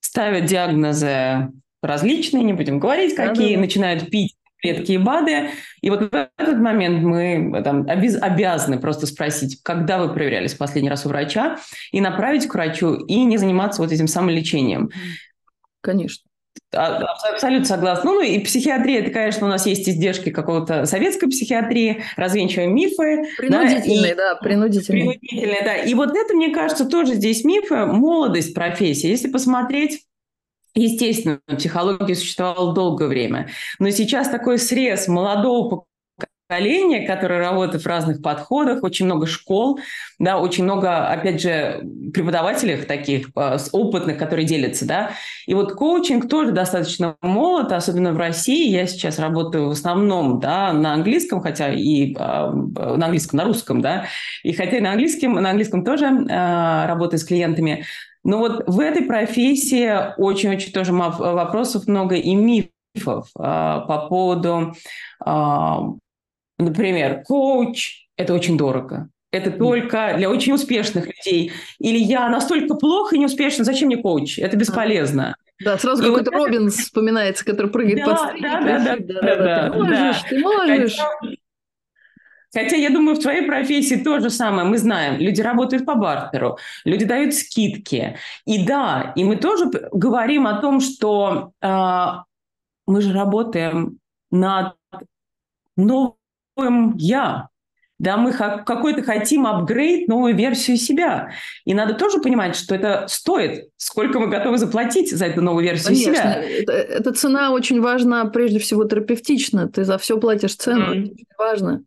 ставят 0.00 0.46
диагнозы 0.46 1.48
различные, 1.82 2.44
не 2.44 2.52
будем 2.52 2.78
говорить, 2.78 3.14
какие, 3.14 3.50
да, 3.50 3.54
да. 3.54 3.60
начинают 3.60 4.10
пить 4.10 4.34
редкие 4.62 4.98
БАДы. 4.98 5.50
И 5.80 5.90
вот 5.90 6.12
в 6.12 6.28
этот 6.36 6.58
момент 6.58 7.02
мы 7.02 7.52
э, 7.54 7.62
там, 7.62 7.86
обязаны 7.88 8.78
просто 8.78 9.06
спросить, 9.06 9.60
когда 9.62 9.98
вы 9.98 10.12
проверялись 10.12 10.54
последний 10.54 10.90
раз 10.90 11.06
у 11.06 11.08
врача, 11.08 11.58
и 11.92 12.00
направить 12.00 12.46
к 12.46 12.54
врачу, 12.54 12.94
и 12.94 13.24
не 13.24 13.38
заниматься 13.38 13.82
вот 13.82 13.92
этим 13.92 14.08
самолечением. 14.08 14.90
Конечно. 15.80 16.27
А, 16.74 16.98
абсолютно 17.32 17.64
согласна. 17.64 18.12
Ну, 18.12 18.20
и 18.20 18.38
психиатрия, 18.40 19.00
это, 19.00 19.10
конечно, 19.10 19.46
у 19.46 19.50
нас 19.50 19.66
есть 19.66 19.88
издержки 19.88 20.30
какого-то 20.30 20.84
советской 20.84 21.28
психиатрии, 21.28 22.02
развенчиваем 22.16 22.74
мифы. 22.74 23.24
Принудительные, 23.38 24.14
да, 24.14 24.32
и, 24.32 24.34
да 24.34 24.34
принудительные. 24.36 25.04
Принудительные, 25.04 25.62
да. 25.64 25.76
И 25.76 25.94
вот 25.94 26.14
это, 26.14 26.34
мне 26.34 26.50
кажется, 26.50 26.84
тоже 26.84 27.14
здесь 27.14 27.44
мифы, 27.44 27.86
молодость 27.86 28.54
профессии. 28.54 29.08
Если 29.08 29.28
посмотреть 29.28 30.04
Естественно, 30.74 31.40
психология 31.56 32.14
существовала 32.14 32.72
долгое 32.72 33.08
время, 33.08 33.48
но 33.80 33.90
сейчас 33.90 34.28
такой 34.28 34.58
срез 34.58 35.08
молодого 35.08 35.86
поколение, 36.48 37.06
которое 37.06 37.40
работает 37.40 37.84
в 37.84 37.86
разных 37.86 38.22
подходах, 38.22 38.82
очень 38.82 39.04
много 39.04 39.26
школ, 39.26 39.78
да, 40.18 40.38
очень 40.38 40.64
много, 40.64 41.06
опять 41.08 41.42
же, 41.42 41.86
преподавателей 42.14 42.78
таких 42.78 43.28
э, 43.36 43.58
опытных, 43.72 44.16
которые 44.16 44.46
делятся, 44.46 44.86
да. 44.86 45.10
И 45.46 45.52
вот 45.52 45.74
коучинг 45.74 46.26
тоже 46.28 46.52
достаточно 46.52 47.16
молод, 47.20 47.70
особенно 47.72 48.12
в 48.12 48.16
России. 48.16 48.70
Я 48.70 48.86
сейчас 48.86 49.18
работаю 49.18 49.68
в 49.68 49.72
основном, 49.72 50.40
да, 50.40 50.72
на 50.72 50.94
английском, 50.94 51.42
хотя 51.42 51.70
и 51.70 52.14
э, 52.14 52.16
на 52.16 53.04
английском, 53.04 53.36
на 53.36 53.44
русском, 53.44 53.82
да, 53.82 54.06
и 54.42 54.54
хотя 54.54 54.78
и 54.78 54.80
на 54.80 54.92
английском, 54.92 55.34
на 55.34 55.50
английском 55.50 55.84
тоже 55.84 56.06
э, 56.06 56.86
работаю 56.86 57.20
с 57.20 57.24
клиентами. 57.24 57.84
Но 58.24 58.38
вот 58.38 58.64
в 58.66 58.80
этой 58.80 59.02
профессии 59.02 60.18
очень-очень 60.18 60.72
тоже 60.72 60.92
вопросов 60.94 61.86
много 61.86 62.14
и 62.14 62.34
мифов 62.34 63.28
э, 63.38 63.42
по 63.42 64.06
поводу 64.08 64.74
Например, 66.58 67.22
коуч– 67.24 68.08
это 68.16 68.34
очень 68.34 68.58
дорого. 68.58 69.08
Это 69.30 69.50
только 69.50 70.14
для 70.16 70.30
очень 70.30 70.54
успешных 70.54 71.06
людей. 71.06 71.52
Или 71.78 71.98
я 71.98 72.28
настолько 72.28 72.74
плохо 72.74 73.14
и 73.14 73.18
неуспешна, 73.18 73.64
зачем 73.64 73.88
мне 73.88 73.98
коуч? 73.98 74.38
Это 74.38 74.56
бесполезно. 74.56 75.36
Да, 75.62 75.76
сразу 75.76 76.02
какой-то 76.02 76.30
вот 76.30 76.46
Робинс 76.46 76.74
это... 76.74 76.82
вспоминается, 76.82 77.44
который 77.44 77.70
прыгает 77.70 77.98
да, 77.98 78.06
под 78.06 78.18
стрель. 78.20 78.42
Да, 78.42 78.60
да, 78.60 78.78
да, 78.78 79.22
да, 79.22 79.36
да, 79.36 79.70
Ты 79.70 79.78
можешь, 79.78 80.22
ты 80.28 80.38
можешь. 80.38 80.98
Хотя 82.54 82.76
я 82.76 82.90
думаю, 82.90 83.16
в 83.16 83.20
твоей 83.20 83.42
профессии 83.42 83.96
то 83.96 84.20
же 84.20 84.30
самое. 84.30 84.66
Мы 84.66 84.78
знаем, 84.78 85.20
люди 85.20 85.42
работают 85.42 85.84
по 85.84 85.94
бартеру, 85.94 86.58
люди 86.84 87.04
дают 87.04 87.34
скидки. 87.34 88.16
И 88.46 88.64
да, 88.64 89.12
и 89.16 89.24
мы 89.24 89.36
тоже 89.36 89.70
говорим 89.92 90.46
о 90.46 90.60
том, 90.60 90.80
что 90.80 91.52
э, 91.60 92.06
мы 92.86 93.02
же 93.02 93.12
работаем 93.12 93.98
над 94.30 94.74
новым 95.76 96.17
я. 96.96 97.48
Да, 97.98 98.16
мы 98.16 98.32
какой-то 98.32 99.02
хотим 99.02 99.44
апгрейд, 99.44 100.06
новую 100.06 100.36
версию 100.36 100.76
себя. 100.76 101.32
И 101.64 101.74
надо 101.74 101.94
тоже 101.94 102.20
понимать, 102.20 102.54
что 102.54 102.76
это 102.76 103.06
стоит, 103.08 103.70
сколько 103.76 104.20
мы 104.20 104.28
готовы 104.28 104.56
заплатить 104.56 105.10
за 105.10 105.26
эту 105.26 105.42
новую 105.42 105.64
версию 105.64 105.94
Конечно. 105.94 106.14
себя. 106.14 106.34
Это, 106.34 106.72
эта 106.72 107.12
цена 107.12 107.50
очень 107.50 107.80
важна, 107.80 108.24
прежде 108.26 108.60
всего, 108.60 108.84
терапевтична. 108.84 109.68
Ты 109.68 109.84
за 109.84 109.98
все 109.98 110.16
платишь 110.16 110.54
цену, 110.54 110.94
mm-hmm. 110.94 111.02
это 111.02 111.12
очень 111.12 111.26
важно. 111.36 111.82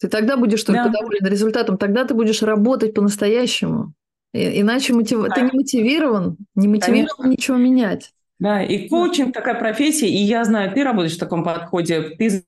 Ты 0.00 0.08
тогда 0.08 0.36
будешь 0.36 0.64
только 0.64 0.84
да. 0.84 0.98
доволен 0.98 1.24
результатом, 1.26 1.78
тогда 1.78 2.04
ты 2.04 2.14
будешь 2.14 2.42
работать 2.42 2.92
по-настоящему. 2.92 3.92
Иначе 4.32 4.92
мотив... 4.92 5.22
да. 5.22 5.34
ты 5.34 5.42
не 5.42 5.50
мотивирован, 5.52 6.36
не 6.56 6.66
мотивирован 6.66 7.16
Конечно. 7.16 7.30
ничего 7.30 7.56
менять. 7.56 8.10
Да, 8.38 8.62
и 8.62 8.88
коучинг 8.88 9.32
такая 9.32 9.54
профессия, 9.54 10.08
и 10.08 10.16
я 10.16 10.44
знаю, 10.44 10.72
ты 10.72 10.84
работаешь 10.84 11.14
в 11.14 11.20
таком 11.20 11.42
подходе, 11.42 12.16
ты 12.18 12.44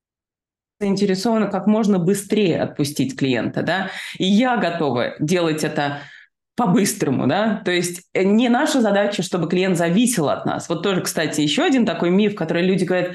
заинтересована 0.81 1.47
как 1.47 1.67
можно 1.67 1.99
быстрее 1.99 2.63
отпустить 2.63 3.17
клиента, 3.19 3.63
да, 3.63 3.91
и 4.19 4.25
я 4.25 4.57
готова 4.57 5.15
делать 5.19 5.65
это 5.65 6.01
по-быстрому, 6.55 7.27
да, 7.27 7.63
то 7.65 7.71
есть 7.71 8.03
э, 8.15 8.25
не 8.25 8.49
наша 8.49 8.81
задача, 8.81 9.23
чтобы 9.23 9.49
клиент 9.49 9.77
зависел 9.77 10.29
от 10.29 10.45
нас. 10.45 10.69
Вот 10.69 10.83
тоже, 10.83 11.03
кстати, 11.03 11.41
еще 11.41 11.63
один 11.63 11.87
такой 11.87 12.11
миф, 12.11 12.35
который 12.35 12.63
люди 12.63 12.85
говорят, 12.85 13.13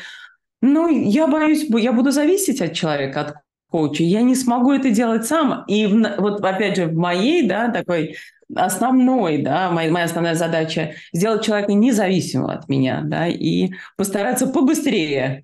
ну, 0.61 0.87
я 0.87 1.27
боюсь, 1.27 1.65
я 1.69 1.91
буду 1.91 2.11
зависеть 2.11 2.61
от 2.61 2.73
человека, 2.73 3.21
от 3.21 3.35
коуча, 3.69 4.03
я 4.03 4.21
не 4.21 4.35
смогу 4.35 4.71
это 4.71 4.91
делать 4.91 5.25
сам. 5.25 5.65
И 5.67 5.87
в, 5.87 6.15
вот 6.19 6.43
опять 6.45 6.77
же 6.77 6.85
в 6.85 6.93
моей, 6.93 7.45
да, 7.45 7.69
такой 7.69 8.15
основной, 8.55 9.39
да, 9.39 9.71
моя, 9.71 9.91
моя 9.91 10.05
основная 10.05 10.35
задача 10.35 10.93
сделать 11.11 11.43
человека 11.43 11.73
независимым 11.73 12.49
от 12.49 12.69
меня, 12.69 13.01
да, 13.03 13.27
и 13.27 13.71
постараться 13.97 14.47
побыстрее 14.47 15.43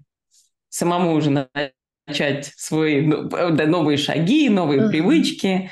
самому 0.70 1.14
уже 1.14 1.50
начать 2.10 2.52
свои 2.58 3.02
ну, 3.02 3.30
новые 3.30 3.98
шаги, 3.98 4.50
новые 4.50 4.90
привычки, 4.90 5.72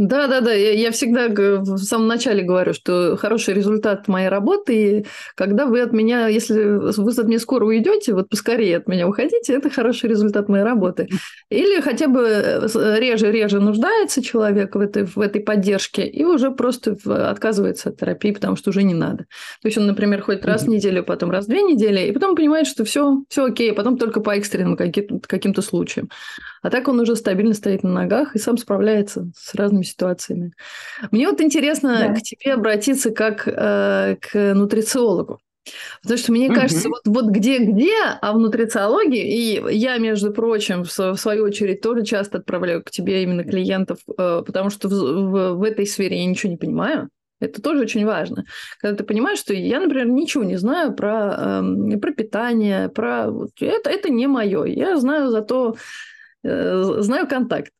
да, 0.00 0.28
да, 0.28 0.40
да. 0.40 0.54
Я, 0.54 0.72
я 0.72 0.90
всегда 0.92 1.28
в 1.28 1.76
самом 1.76 2.06
начале 2.06 2.42
говорю, 2.42 2.72
что 2.72 3.18
хороший 3.18 3.52
результат 3.52 4.08
моей 4.08 4.28
работы, 4.28 5.04
когда 5.34 5.66
вы 5.66 5.82
от 5.82 5.92
меня, 5.92 6.26
если 6.26 6.64
вы 6.64 7.10
от 7.10 7.24
меня 7.26 7.38
скоро 7.38 7.66
уйдете, 7.66 8.14
вот 8.14 8.30
поскорее 8.30 8.78
от 8.78 8.88
меня 8.88 9.06
уходите, 9.06 9.52
это 9.52 9.68
хороший 9.68 10.08
результат 10.08 10.48
моей 10.48 10.64
работы. 10.64 11.10
Или 11.50 11.82
хотя 11.82 12.08
бы 12.08 12.66
реже-реже 12.98 13.58
э, 13.58 13.60
нуждается 13.60 14.22
человек 14.22 14.74
в 14.74 14.80
этой, 14.80 15.04
в 15.04 15.18
этой 15.20 15.42
поддержке 15.42 16.06
и 16.06 16.24
уже 16.24 16.50
просто 16.50 16.96
отказывается 17.06 17.90
от 17.90 17.98
терапии, 17.98 18.32
потому 18.32 18.56
что 18.56 18.70
уже 18.70 18.82
не 18.84 18.94
надо. 18.94 19.26
То 19.60 19.68
есть 19.68 19.76
он, 19.76 19.86
например, 19.86 20.22
ходит 20.22 20.46
раз 20.46 20.62
в 20.62 20.68
неделю, 20.68 21.04
потом 21.04 21.30
раз 21.30 21.44
в 21.44 21.48
две 21.48 21.60
недели, 21.60 22.06
и 22.06 22.12
потом 22.12 22.36
понимает, 22.36 22.66
что 22.66 22.86
все, 22.86 23.22
все 23.28 23.44
окей, 23.44 23.70
а 23.72 23.74
потом 23.74 23.98
только 23.98 24.20
по 24.20 24.34
экстренным 24.34 24.78
каким-то 24.78 25.60
случаям. 25.60 26.08
А 26.62 26.70
так 26.70 26.88
он 26.88 27.00
уже 27.00 27.16
стабильно 27.16 27.54
стоит 27.54 27.82
на 27.82 27.90
ногах 27.90 28.34
и 28.34 28.38
сам 28.38 28.58
справляется 28.58 29.30
с 29.36 29.54
разными 29.54 29.82
ситуациями. 29.82 30.52
Мне 31.10 31.28
вот 31.28 31.40
интересно 31.40 32.08
да. 32.08 32.14
к 32.14 32.22
тебе 32.22 32.54
обратиться 32.54 33.10
как 33.10 33.46
э, 33.46 34.16
к 34.20 34.54
нутрициологу. 34.54 35.40
Потому 36.02 36.18
что 36.18 36.32
мне 36.32 36.52
кажется, 36.52 36.88
вот, 36.88 37.02
вот 37.04 37.26
где-где, 37.26 37.94
а 38.20 38.32
в 38.32 38.38
нутрициологии, 38.38 39.58
и 39.58 39.74
я, 39.74 39.98
между 39.98 40.32
прочим, 40.32 40.84
в, 40.84 40.98
в 40.98 41.16
свою 41.16 41.44
очередь 41.44 41.80
тоже 41.80 42.04
часто 42.04 42.38
отправляю 42.38 42.82
к 42.82 42.90
тебе 42.90 43.22
именно 43.22 43.44
клиентов, 43.44 43.98
э, 44.08 44.42
потому 44.44 44.70
что 44.70 44.88
в, 44.88 44.92
в, 44.92 45.54
в 45.54 45.62
этой 45.62 45.86
сфере 45.86 46.18
я 46.18 46.26
ничего 46.26 46.50
не 46.50 46.58
понимаю. 46.58 47.08
Это 47.40 47.62
тоже 47.62 47.82
очень 47.82 48.04
важно. 48.04 48.44
Когда 48.80 48.96
ты 48.96 49.04
понимаешь, 49.04 49.38
что 49.38 49.54
я, 49.54 49.80
например, 49.80 50.08
ничего 50.08 50.44
не 50.44 50.56
знаю 50.56 50.92
про, 50.94 51.62
э, 51.62 51.98
про 51.98 52.12
питание, 52.12 52.88
про... 52.88 53.32
Это, 53.60 53.90
это 53.90 54.10
не 54.10 54.26
мое. 54.26 54.64
Я 54.64 54.98
знаю 54.98 55.30
зато 55.30 55.76
знаю 56.42 57.26
контакт. 57.28 57.72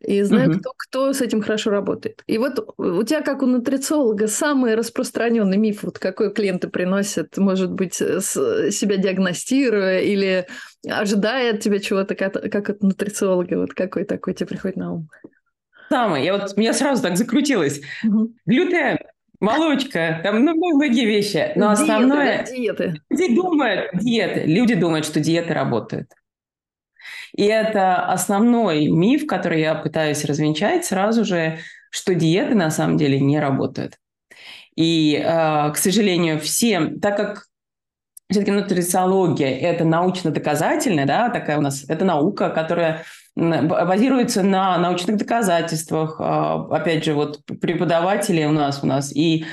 И 0.00 0.22
знаю, 0.22 0.50
угу. 0.50 0.58
кто, 0.60 0.72
кто 0.76 1.12
с 1.12 1.20
этим 1.20 1.42
хорошо 1.42 1.70
работает. 1.70 2.22
И 2.28 2.38
вот 2.38 2.72
у 2.78 3.02
тебя, 3.02 3.20
как 3.20 3.42
у 3.42 3.46
нутрициолога, 3.46 4.28
самый 4.28 4.76
распространенный 4.76 5.56
миф, 5.56 5.82
вот 5.82 5.98
какой 5.98 6.32
клиенты 6.32 6.68
приносят, 6.68 7.36
может 7.36 7.72
быть, 7.72 8.00
с, 8.00 8.70
себя 8.70 8.96
диагностируя 8.96 10.00
или 10.00 10.46
ожидая 10.88 11.54
от 11.54 11.60
тебя 11.60 11.80
чего-то, 11.80 12.14
как, 12.14 12.34
как 12.34 12.70
от 12.70 12.82
нутрициолога, 12.82 13.58
вот 13.58 13.74
какой 13.74 14.04
такой 14.04 14.34
тебе 14.34 14.46
приходит 14.46 14.76
на 14.76 14.92
ум? 14.92 15.08
Самый. 15.88 16.24
Я 16.24 16.36
вот, 16.36 16.56
меня 16.56 16.72
сразу 16.74 17.02
так 17.02 17.16
закрутилось. 17.16 17.80
Угу. 18.04 18.34
Глютен, 18.46 18.98
молочка, 19.40 20.20
там 20.22 20.44
ну, 20.44 20.54
многие 20.54 21.06
вещи. 21.06 21.52
Но 21.56 21.74
диеты, 21.74 21.82
основное... 21.82 22.38
Да, 22.38 22.52
диеты. 22.52 23.00
Люди 23.10 23.34
думают, 23.34 23.90
диеты. 23.94 24.42
Люди 24.44 24.74
думают, 24.74 25.06
что 25.06 25.18
диеты 25.18 25.54
работают. 25.54 26.12
И 27.36 27.44
это 27.44 28.04
основной 28.06 28.88
миф, 28.88 29.26
который 29.26 29.60
я 29.60 29.74
пытаюсь 29.74 30.24
развенчать 30.24 30.84
сразу 30.84 31.24
же, 31.24 31.58
что 31.90 32.14
диеты 32.14 32.54
на 32.54 32.70
самом 32.70 32.96
деле 32.96 33.20
не 33.20 33.38
работают. 33.38 33.94
И, 34.76 35.16
э, 35.16 35.72
к 35.72 35.76
сожалению, 35.76 36.38
все, 36.40 36.92
так 37.00 37.16
как 37.16 37.46
все-таки 38.30 38.52
нутрициология– 38.52 39.58
это 39.60 39.84
научно-доказательная, 39.84 41.06
да, 41.06 41.30
такая 41.30 41.58
у 41.58 41.62
нас, 41.62 41.84
это 41.88 42.04
наука, 42.04 42.50
которая 42.50 43.04
базируется 43.34 44.42
на 44.42 44.76
научных 44.78 45.16
доказательствах. 45.16 46.16
А, 46.20 46.66
опять 46.70 47.04
же, 47.04 47.14
вот 47.14 47.40
преподаватели 47.60 48.44
у 48.44 48.52
нас, 48.52 48.80
у 48.82 48.86
нас 48.86 49.14
и 49.14 49.46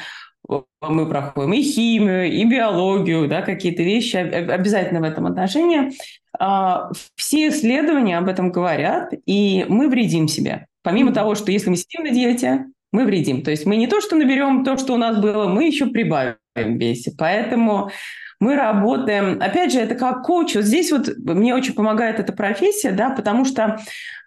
мы 0.81 1.09
проходим 1.09 1.53
и 1.53 1.61
химию, 1.61 2.31
и 2.31 2.43
биологию, 2.45 3.27
да, 3.27 3.41
какие-то 3.41 3.83
вещи 3.83 4.17
обязательно 4.17 5.01
в 5.01 5.03
этом 5.03 5.25
отношении. 5.25 5.91
А, 6.39 6.91
все 7.15 7.49
исследования 7.49 8.17
об 8.17 8.27
этом 8.27 8.51
говорят, 8.51 9.13
и 9.25 9.65
мы 9.67 9.89
вредим 9.89 10.27
себе. 10.27 10.67
Помимо 10.83 11.11
mm-hmm. 11.11 11.15
того, 11.15 11.35
что 11.35 11.51
если 11.51 11.69
мы 11.69 11.77
сидим 11.77 12.03
на 12.03 12.11
диете, 12.11 12.65
мы 12.91 13.05
вредим. 13.05 13.41
То 13.41 13.51
есть 13.51 13.65
мы 13.65 13.75
не 13.75 13.87
то, 13.87 14.01
что 14.01 14.15
наберем 14.15 14.63
то, 14.63 14.77
что 14.77 14.93
у 14.93 14.97
нас 14.97 15.17
было, 15.19 15.47
мы 15.47 15.65
еще 15.65 15.87
прибавим 15.87 16.37
в 16.55 16.77
весе. 16.79 17.11
Поэтому 17.17 17.91
мы 18.39 18.55
работаем, 18.55 19.41
опять 19.41 19.71
же, 19.71 19.79
это 19.79 19.95
как 19.95 20.23
коуч. 20.23 20.55
Вот 20.55 20.65
здесь 20.65 20.91
вот 20.91 21.09
мне 21.17 21.55
очень 21.55 21.73
помогает 21.73 22.19
эта 22.19 22.33
профессия, 22.33 22.91
да, 22.91 23.09
потому 23.09 23.45
что 23.45 23.79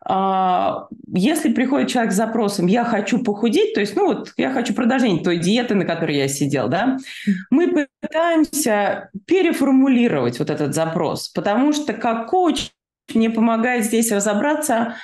если 0.09 1.53
приходит 1.53 1.89
человек 1.89 2.13
с 2.13 2.17
запросом 2.17 2.67
«я 2.67 2.85
хочу 2.85 3.23
похудеть», 3.23 3.75
то 3.75 3.81
есть, 3.81 3.95
ну 3.95 4.07
вот, 4.07 4.33
я 4.39 4.51
хочу 4.53 4.73
продолжение 4.73 5.23
той 5.23 5.37
диеты, 5.39 5.75
на 5.75 5.85
которой 5.85 6.17
я 6.17 6.29
сидел, 6.29 6.69
да, 6.69 6.97
мы 7.51 7.87
пытаемся 8.01 9.11
переформулировать 9.27 10.39
вот 10.39 10.49
этот 10.49 10.75
запрос, 10.75 11.29
потому 11.29 11.73
что 11.73 11.93
как 11.93 12.29
коуч 12.29 12.71
мне 13.15 13.29
помогает 13.31 13.85
здесь 13.85 14.11
разобраться, 14.11 14.97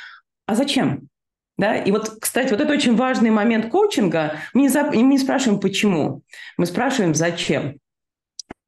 а 0.47 0.55
зачем? 0.55 1.09
Да? 1.57 1.77
И 1.77 1.91
вот, 1.91 2.17
кстати, 2.21 2.51
вот 2.51 2.61
это 2.61 2.73
очень 2.73 2.97
важный 2.97 3.31
момент 3.31 3.71
коучинга. 3.71 4.37
Мы 4.55 4.63
не, 4.63 4.69
зап... 4.69 4.95
мы 4.95 5.03
не 5.03 5.19
спрашиваем, 5.19 5.61
почему, 5.61 6.23
мы 6.57 6.67
спрашиваем, 6.67 7.15
зачем. 7.15 7.79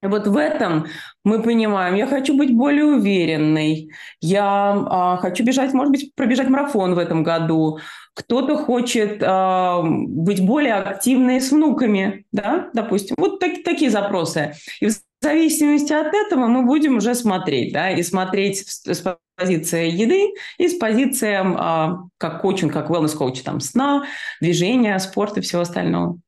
Вот 0.02 0.26
в 0.26 0.36
этом 0.36 0.86
мы 1.24 1.42
понимаем, 1.42 1.94
я 1.94 2.06
хочу 2.06 2.36
быть 2.36 2.54
более 2.54 2.84
уверенной, 2.84 3.90
я 4.20 4.72
а, 4.88 5.16
хочу 5.16 5.42
бежать, 5.42 5.72
может 5.72 5.90
быть, 5.90 6.14
пробежать 6.14 6.48
марафон 6.48 6.94
в 6.94 6.98
этом 6.98 7.22
году, 7.22 7.78
кто-то 8.14 8.56
хочет 8.56 9.22
а, 9.22 9.82
быть 9.82 10.44
более 10.44 10.74
активной 10.74 11.40
с 11.40 11.50
внуками, 11.50 12.26
да, 12.30 12.68
допустим. 12.74 13.16
Вот 13.18 13.40
так, 13.40 13.62
такие 13.64 13.90
запросы. 13.90 14.54
И 14.80 14.86
в 14.88 14.94
зависимости 15.22 15.92
от 15.92 16.12
этого 16.14 16.46
мы 16.46 16.62
будем 16.62 16.98
уже 16.98 17.14
смотреть, 17.14 17.72
да, 17.72 17.90
и 17.90 18.02
смотреть 18.02 18.68
с, 18.68 18.86
с 18.86 19.18
позиции 19.36 19.90
еды 19.90 20.32
и 20.58 20.68
с 20.68 20.74
позиции 20.74 21.38
а, 21.42 22.04
как 22.18 22.42
коучинг, 22.42 22.72
как 22.72 22.90
wellness-коуч, 22.90 23.42
там, 23.42 23.60
сна, 23.60 24.04
движения, 24.40 24.98
спорта 24.98 25.40
и 25.40 25.42
всего 25.42 25.62
остального. 25.62 26.18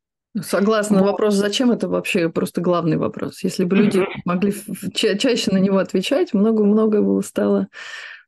Согласна. 0.42 1.02
Вопрос, 1.02 1.34
зачем 1.34 1.70
это 1.70 1.88
вообще 1.88 2.28
просто 2.28 2.60
главный 2.60 2.96
вопрос. 2.96 3.42
Если 3.42 3.64
бы 3.64 3.76
люди 3.76 4.04
могли 4.24 4.52
ча- 4.94 5.16
чаще 5.16 5.50
на 5.50 5.58
него 5.58 5.78
отвечать, 5.78 6.34
много-много 6.34 7.02
было 7.02 7.20
стало 7.22 7.68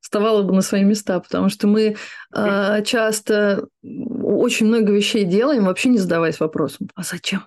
вставало 0.00 0.42
бы 0.42 0.54
на 0.54 0.62
свои 0.62 0.82
места, 0.82 1.20
потому 1.20 1.50
что 1.50 1.66
мы 1.66 1.96
э, 2.34 2.82
часто 2.84 3.66
очень 3.82 4.66
много 4.66 4.92
вещей 4.92 5.24
делаем, 5.24 5.66
вообще 5.66 5.90
не 5.90 5.98
задаваясь 5.98 6.40
вопросом, 6.40 6.88
а 6.94 7.02
зачем? 7.02 7.42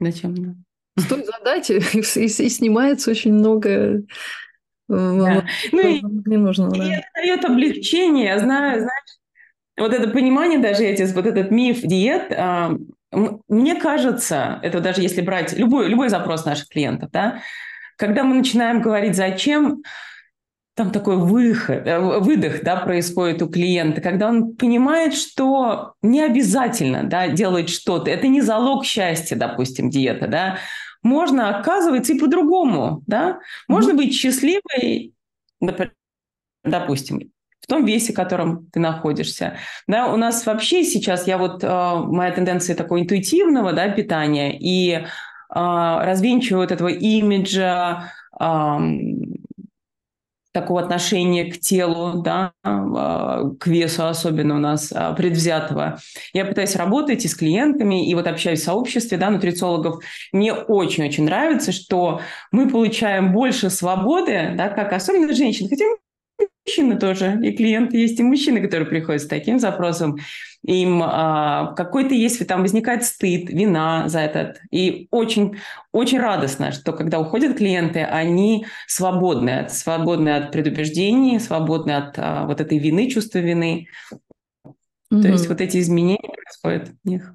Зачем, 0.00 0.34
да. 0.34 1.02
Стоит 1.02 1.26
задать, 1.26 1.70
и, 1.70 1.74
и, 1.76 2.00
и 2.00 2.48
снимается 2.48 3.10
очень 3.10 3.34
много 3.34 3.68
э, 3.68 4.02
да. 4.88 5.44
ну, 5.72 5.80
и, 5.80 6.00
не 6.02 6.38
нужно. 6.38 6.74
И 6.74 6.78
да. 6.78 6.94
это 6.94 7.08
дает 7.14 7.44
облегчение, 7.44 8.26
я 8.26 8.38
знаю, 8.38 8.80
знаешь, 8.80 9.18
вот 9.78 9.92
это 9.92 10.08
понимание 10.08 10.58
даже 10.58 10.84
эти, 10.84 11.02
вот 11.12 11.26
этот 11.26 11.50
миф 11.50 11.82
диет, 11.82 12.32
а, 12.32 12.74
мне 13.12 13.76
кажется, 13.76 14.58
это 14.62 14.80
даже 14.80 15.02
если 15.02 15.20
брать 15.20 15.52
любой, 15.56 15.88
любой 15.88 16.08
запрос 16.08 16.44
наших 16.44 16.68
клиентов, 16.68 17.10
да, 17.12 17.40
когда 17.96 18.24
мы 18.24 18.34
начинаем 18.34 18.82
говорить 18.82 19.16
«зачем», 19.16 19.82
там 20.76 20.90
такой 20.90 21.16
выход, 21.16 21.86
э, 21.86 21.98
выдох 21.98 22.62
да, 22.62 22.76
происходит 22.76 23.40
у 23.40 23.48
клиента, 23.48 24.02
когда 24.02 24.28
он 24.28 24.54
понимает, 24.56 25.14
что 25.14 25.94
не 26.02 26.20
обязательно 26.22 27.04
да, 27.04 27.28
делать 27.28 27.70
что-то. 27.70 28.10
Это 28.10 28.28
не 28.28 28.42
залог 28.42 28.84
счастья, 28.84 29.36
допустим, 29.36 29.88
диета. 29.88 30.28
Да. 30.28 30.58
Можно, 31.02 31.58
оказывается, 31.58 32.12
и 32.12 32.18
по-другому. 32.18 33.02
Да. 33.06 33.38
Можно 33.68 33.92
mm-hmm. 33.92 33.96
быть 33.96 34.14
счастливой, 34.14 35.14
допустим, 36.62 37.30
в 37.66 37.70
том 37.70 37.84
весе, 37.84 38.12
в 38.12 38.16
котором 38.16 38.66
ты 38.72 38.78
находишься. 38.80 39.56
Да, 39.88 40.06
у 40.12 40.16
нас 40.16 40.46
вообще 40.46 40.84
сейчас, 40.84 41.26
я 41.26 41.36
вот, 41.36 41.64
э, 41.64 41.94
моя 42.06 42.30
тенденция 42.30 42.76
такого 42.76 43.00
интуитивного 43.00 43.72
да, 43.72 43.88
питания 43.88 44.56
и 44.56 44.92
э, 44.92 45.04
развенчиваю 45.50 46.62
вот 46.62 46.72
этого 46.72 46.88
имиджа, 46.88 48.12
такого 50.56 50.80
отношения 50.80 51.52
к 51.52 51.60
телу, 51.60 52.22
да, 52.22 52.52
а, 52.64 53.44
к 53.60 53.66
весу 53.66 54.06
особенно 54.06 54.54
у 54.56 54.58
нас 54.58 54.90
предвзятого. 55.14 55.98
Я 56.32 56.46
пытаюсь 56.46 56.76
работать 56.76 57.26
и 57.26 57.28
с 57.28 57.34
клиентами, 57.34 58.08
и 58.08 58.14
вот 58.14 58.26
общаюсь 58.26 58.60
в 58.60 58.64
сообществе 58.64 59.18
да, 59.18 59.28
нутрициологов. 59.28 60.02
Мне 60.32 60.54
очень-очень 60.54 61.24
нравится, 61.24 61.72
что 61.72 62.22
мы 62.52 62.70
получаем 62.70 63.34
больше 63.34 63.68
свободы, 63.68 64.54
да, 64.56 64.70
как 64.70 64.94
особенно 64.94 65.34
женщины, 65.34 65.68
хотя 65.68 65.84
мужчины 66.66 66.98
тоже, 66.98 67.38
и 67.42 67.52
клиенты 67.52 67.96
есть, 67.98 68.18
и 68.18 68.22
мужчины, 68.22 68.60
которые 68.60 68.88
приходят 68.88 69.22
с 69.22 69.26
таким 69.26 69.58
запросом. 69.58 70.18
Им 70.64 71.00
а, 71.02 71.74
какой-то 71.74 72.14
есть, 72.14 72.44
там 72.46 72.62
возникает 72.62 73.04
стыд, 73.04 73.48
вина 73.50 74.08
за 74.08 74.20
этот. 74.20 74.60
И 74.72 75.06
очень, 75.12 75.56
очень 75.92 76.18
радостно, 76.18 76.72
что 76.72 76.92
когда 76.92 77.20
уходят 77.20 77.56
клиенты, 77.56 78.00
они 78.00 78.66
свободны, 78.88 79.68
свободны 79.68 80.30
от 80.30 80.50
предубеждений, 80.50 81.38
свободны 81.38 81.92
от 81.92 82.18
а, 82.18 82.46
вот 82.46 82.60
этой 82.60 82.78
вины, 82.78 83.08
чувства 83.08 83.38
вины. 83.38 83.86
Mm-hmm. 85.12 85.22
То 85.22 85.28
есть 85.28 85.48
вот 85.48 85.60
эти 85.60 85.78
изменения 85.78 86.32
происходят 86.34 86.88
в 86.88 87.08
них. 87.08 87.32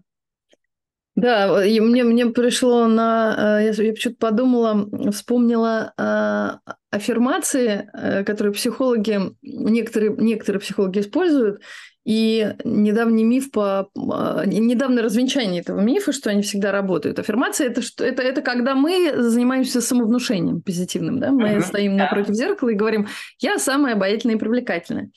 Да, 1.15 1.65
и 1.65 1.79
мне, 1.79 2.03
мне 2.03 2.27
пришло 2.27 2.87
на... 2.87 3.59
Э, 3.59 3.65
я, 3.65 3.83
я 3.83 3.91
почему-то 3.91 4.17
подумала, 4.17 4.89
вспомнила 5.11 5.93
э, 5.97 6.71
аффирмации, 6.89 7.89
э, 7.93 8.23
которые 8.23 8.53
психологи, 8.53 9.19
некоторые, 9.41 10.15
некоторые 10.17 10.61
психологи 10.61 10.99
используют, 10.99 11.61
и 12.05 12.55
недавний 12.63 13.23
миф 13.23 13.51
по... 13.51 13.89
Недавнее 13.93 15.03
развенчание 15.03 15.61
этого 15.61 15.81
мифа, 15.81 16.13
что 16.13 16.29
они 16.29 16.41
всегда 16.41 16.71
работают. 16.71 17.19
Аффирмация 17.19 17.67
это, 17.67 17.81
что, 17.81 18.03
это, 18.03 18.23
это 18.23 18.41
когда 18.41 18.73
мы 18.73 19.13
занимаемся 19.17 19.81
самовнушением 19.81 20.61
позитивным. 20.61 21.19
Да? 21.19 21.31
Мы 21.31 21.49
uh-huh. 21.49 21.61
стоим 21.61 21.97
напротив 21.97 22.33
зеркала 22.33 22.69
и 22.69 22.75
говорим, 22.75 23.07
я 23.39 23.59
самая 23.59 23.93
обаятельная 23.93 24.37
и 24.37 24.39
привлекательная. 24.39 25.11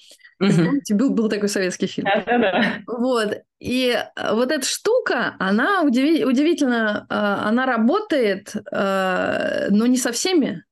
Угу. 0.49 0.65
Помните, 0.65 0.95
был, 0.95 1.11
был 1.11 1.29
такой 1.29 1.49
советский 1.49 1.87
фильм. 1.87 2.07
Да-да-да. 2.07 2.83
Вот. 2.87 3.43
И 3.61 3.91
э, 3.91 4.35
вот 4.35 4.51
эта 4.51 4.67
штука, 4.67 5.37
она 5.39 5.83
удиви- 5.83 6.25
удивительно, 6.25 7.07
э, 7.09 7.15
она 7.15 7.67
работает, 7.67 8.55
э, 8.55 9.69
но 9.71 9.87
не 9.87 9.97
со 9.97 10.13
всеми. 10.13 10.65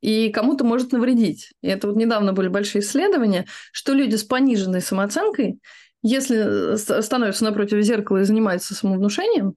И 0.00 0.30
кому-то 0.30 0.64
может 0.64 0.92
навредить. 0.92 1.52
И 1.62 1.68
это 1.68 1.86
вот 1.86 1.96
недавно 1.96 2.32
были 2.32 2.48
большие 2.48 2.82
исследования, 2.82 3.46
что 3.72 3.92
люди 3.92 4.16
с 4.16 4.24
пониженной 4.24 4.80
самооценкой, 4.80 5.60
если 6.02 6.76
становятся 7.00 7.44
напротив 7.44 7.80
зеркала 7.82 8.18
и 8.18 8.24
занимаются 8.24 8.74
самовнушением, 8.74 9.54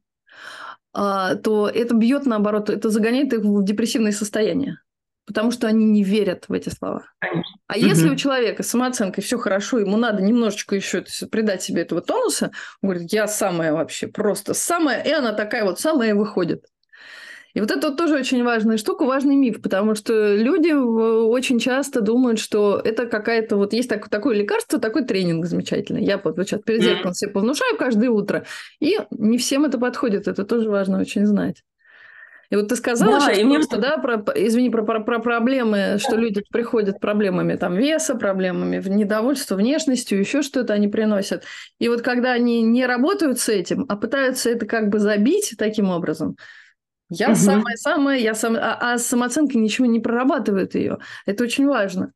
то 0.93 1.71
это 1.73 1.95
бьет 1.95 2.27
наоборот, 2.27 2.69
это 2.69 2.91
загоняет 2.91 3.33
их 3.33 3.39
в 3.39 3.65
депрессивное 3.65 4.11
состояние 4.11 4.77
потому 5.25 5.51
что 5.51 5.67
они 5.67 5.85
не 5.85 6.03
верят 6.03 6.45
в 6.47 6.53
эти 6.53 6.69
слова. 6.69 7.03
Конечно. 7.19 7.51
А 7.67 7.77
угу. 7.77 7.85
если 7.85 8.09
у 8.09 8.15
человека 8.15 8.63
с 8.63 8.67
самооценкой 8.67 9.23
все 9.23 9.37
хорошо, 9.37 9.79
ему 9.79 9.97
надо 9.97 10.21
немножечко 10.21 10.75
еще 10.75 11.03
придать 11.31 11.63
себе 11.63 11.81
этого 11.81 12.01
тонуса, 12.01 12.51
он 12.81 12.89
говорит, 12.89 13.11
я 13.11 13.27
самая 13.27 13.73
вообще, 13.73 14.07
просто 14.07 14.53
самая, 14.53 15.01
и 15.01 15.11
она 15.11 15.33
такая 15.33 15.65
вот 15.65 15.79
самая 15.79 16.15
выходит. 16.15 16.65
И 17.55 17.61
вот 17.61 17.71
это 17.71 17.87
вот 17.87 17.97
тоже 17.97 18.15
очень 18.15 18.43
важная 18.43 18.75
штука, 18.75 19.05
важный 19.05 19.37
миф, 19.37 19.61
потому 19.61 19.95
что 19.95 20.35
люди 20.35 20.73
очень 20.73 21.57
часто 21.57 22.01
думают, 22.01 22.37
что 22.37 22.81
это 22.83 23.05
какая-то 23.05 23.55
вот 23.55 23.71
есть 23.71 23.89
так, 23.89 24.09
такое 24.09 24.35
лекарство, 24.35 24.77
такой 24.77 25.05
тренинг 25.05 25.45
замечательный. 25.45 26.03
Я 26.03 26.17
вот 26.17 26.35
сейчас 26.35 26.61
перед 26.61 26.83
зеркалом 26.83 27.13
себе 27.13 27.31
повнушаю 27.31 27.77
каждое 27.77 28.09
утро, 28.09 28.45
и 28.81 28.99
не 29.09 29.37
всем 29.37 29.63
это 29.63 29.77
подходит, 29.77 30.27
это 30.27 30.43
тоже 30.43 30.69
важно 30.69 30.99
очень 30.99 31.25
знать. 31.25 31.63
И 32.55 32.57
вот 32.57 32.69
ты 32.69 32.77
сказала 32.77 33.11
да, 33.11 33.19
сейчас 33.19 33.39
и 33.39 33.43
мне... 33.43 33.55
просто, 33.55 33.79
да, 33.79 33.97
про, 33.97 34.23
извини, 34.33 34.69
про, 34.69 34.81
про, 34.83 35.01
про 35.01 35.19
проблемы, 35.19 35.97
что 35.99 36.15
люди 36.15 36.41
приходят 36.49 37.01
проблемами 37.01 37.55
там 37.57 37.75
веса, 37.75 38.15
проблемами 38.15 38.81
недовольства 38.87 39.55
внешностью, 39.55 40.17
еще 40.17 40.41
что-то 40.41 40.71
они 40.71 40.87
приносят. 40.87 41.43
И 41.79 41.89
вот 41.89 42.01
когда 42.01 42.31
они 42.31 42.61
не 42.61 42.85
работают 42.85 43.39
с 43.39 43.49
этим, 43.49 43.85
а 43.89 43.97
пытаются 43.97 44.49
это 44.49 44.65
как 44.65 44.87
бы 44.87 44.99
забить 44.99 45.55
таким 45.57 45.89
образом, 45.89 46.37
я 47.09 47.31
угу. 47.31 47.35
самая-самая, 47.35 48.19
я 48.19 48.33
сам, 48.33 48.55
а, 48.55 48.77
а 48.79 48.97
с 48.97 49.05
самооценкой 49.05 49.59
ничего 49.59 49.85
не 49.85 49.99
прорабатывают 49.99 50.75
ее. 50.75 50.99
Это 51.25 51.43
очень 51.43 51.67
важно. 51.67 52.13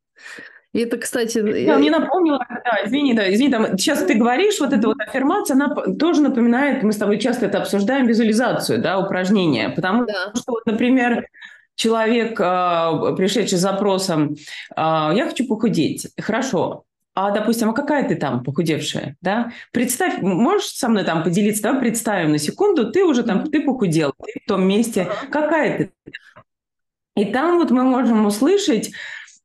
И 0.72 0.80
это, 0.80 0.98
кстати... 0.98 1.66
Да, 1.66 1.78
мне 1.78 1.90
напомнила, 1.90 2.46
да, 2.48 2.84
извини, 2.84 3.14
да, 3.14 3.32
извини, 3.32 3.50
там, 3.50 3.78
сейчас 3.78 4.04
ты 4.04 4.14
говоришь, 4.14 4.60
вот 4.60 4.72
эта 4.72 4.86
вот 4.86 5.00
аффирмация, 5.00 5.54
она 5.54 5.74
тоже 5.74 6.22
напоминает, 6.22 6.84
мы 6.84 6.92
с 6.92 6.96
тобой 6.96 7.18
часто 7.18 7.46
это 7.46 7.58
обсуждаем, 7.58 8.06
визуализацию, 8.06 8.80
да, 8.80 8.98
упражнения, 8.98 9.70
потому 9.70 10.06
да. 10.06 10.32
что, 10.34 10.52
вот, 10.52 10.66
например, 10.66 11.26
человек, 11.74 12.38
а, 12.40 13.14
пришедший 13.16 13.58
с 13.58 13.62
запросом, 13.62 14.36
а, 14.76 15.12
я 15.12 15.26
хочу 15.26 15.44
похудеть, 15.46 16.08
хорошо, 16.20 16.84
а, 17.14 17.32
допустим, 17.32 17.70
а 17.70 17.72
какая 17.72 18.08
ты 18.08 18.14
там 18.14 18.44
похудевшая, 18.44 19.16
да? 19.20 19.52
Представь, 19.72 20.22
можешь 20.22 20.68
со 20.68 20.88
мной 20.88 21.04
там 21.04 21.24
поделиться, 21.24 21.62
давай 21.62 21.80
представим 21.80 22.30
на 22.30 22.38
секунду, 22.38 22.92
ты 22.92 23.04
уже 23.04 23.24
там, 23.24 23.50
ты 23.50 23.62
похудел, 23.62 24.14
ты 24.24 24.40
в 24.44 24.48
том 24.48 24.66
месте, 24.66 25.08
какая 25.30 25.76
ты? 25.76 26.14
И 27.16 27.24
там 27.24 27.58
вот 27.58 27.72
мы 27.72 27.82
можем 27.82 28.24
услышать 28.24 28.92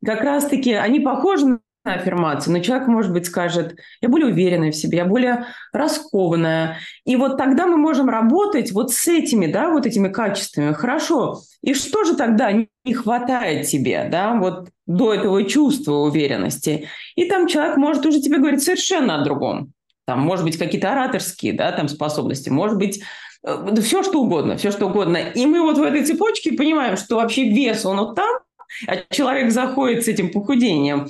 как 0.06 0.22
раз-таки 0.22 0.74
они 0.74 1.00
похожи 1.00 1.46
на 1.46 1.60
аффирмацию, 1.84 2.54
но 2.54 2.60
человек, 2.60 2.88
может 2.88 3.14
быть, 3.14 3.28
скажет, 3.28 3.78
я 4.02 4.10
более 4.10 4.28
уверенная 4.30 4.72
в 4.72 4.76
себе, 4.76 5.00
я 5.00 5.06
более 5.06 5.46
раскованная. 5.72 6.78
И 7.06 7.16
вот 7.16 7.38
тогда 7.38 7.68
мы 7.68 7.78
можем 7.78 8.10
работать 8.10 8.72
вот 8.72 8.92
с 8.92 9.08
этими, 9.08 9.46
да, 9.46 9.70
вот 9.70 9.86
этими 9.86 10.08
качествами. 10.08 10.74
Хорошо. 10.74 11.42
И 11.62 11.74
что 11.74 12.04
же 12.04 12.16
тогда 12.16 12.52
не 12.52 12.94
хватает 12.94 13.68
тебе, 13.68 14.08
да, 14.12 14.34
вот 14.34 14.70
до 14.88 15.14
этого 15.14 15.44
чувства 15.44 15.94
уверенности? 15.98 16.88
И 17.16 17.26
там 17.26 17.48
человек 17.48 17.78
может 17.78 18.06
уже 18.06 18.20
тебе 18.20 18.38
говорить 18.38 18.64
совершенно 18.64 19.22
о 19.22 19.24
другом. 19.24 19.72
Там, 20.06 20.20
может 20.20 20.46
быть, 20.46 20.58
какие-то 20.58 20.92
ораторские, 20.92 21.54
да, 21.54 21.72
там 21.72 21.88
способности, 21.88 22.50
может 22.50 22.78
быть, 22.78 23.02
э, 23.44 23.76
все 23.82 24.04
что 24.04 24.22
угодно, 24.22 24.58
все 24.58 24.72
что 24.72 24.88
угодно. 24.88 25.18
И 25.18 25.46
мы 25.48 25.62
вот 25.62 25.78
в 25.78 25.84
этой 25.84 26.04
цепочке 26.04 26.54
понимаем, 26.54 26.96
что 26.96 27.16
вообще 27.16 27.50
вес, 27.50 27.86
он 27.86 27.98
вот 27.98 28.16
там, 28.16 28.40
а 28.88 28.98
человек 29.14 29.52
заходит 29.52 30.06
с 30.06 30.08
этим 30.08 30.32
похудением, 30.32 31.08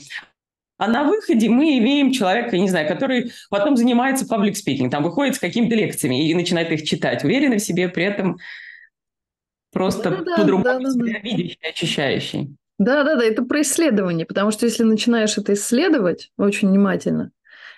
а 0.78 0.88
на 0.88 1.04
выходе 1.06 1.50
мы 1.50 1.78
имеем 1.78 2.12
человека, 2.12 2.58
не 2.58 2.70
знаю, 2.70 2.88
который 2.88 3.32
потом 3.50 3.78
занимается 3.78 4.26
паблик 4.26 4.58
спикинг, 4.58 4.92
там 4.92 5.04
выходит 5.04 5.36
с 5.36 5.40
какими-то 5.40 5.76
лекциями 5.76 6.30
и 6.30 6.34
начинает 6.34 6.72
их 6.72 6.84
читать, 6.84 7.24
уверенный 7.24 7.58
в 7.58 7.64
себе, 7.64 7.88
при 7.88 8.04
этом 8.04 8.38
просто 9.72 10.24
да, 10.26 10.38
по-другому 10.38 10.64
да, 10.64 10.80
да, 10.80 10.92
себя 10.92 11.14
да. 11.14 11.20
видящий, 11.20 11.60
ощущающий. 11.70 12.56
Да, 12.78 13.04
да, 13.04 13.16
да, 13.16 13.24
это 13.24 13.44
про 13.44 13.62
исследование, 13.62 14.26
потому 14.26 14.52
что 14.52 14.66
если 14.66 14.84
начинаешь 14.84 15.38
это 15.38 15.54
исследовать 15.54 16.32
очень 16.38 16.68
внимательно, 16.68 17.32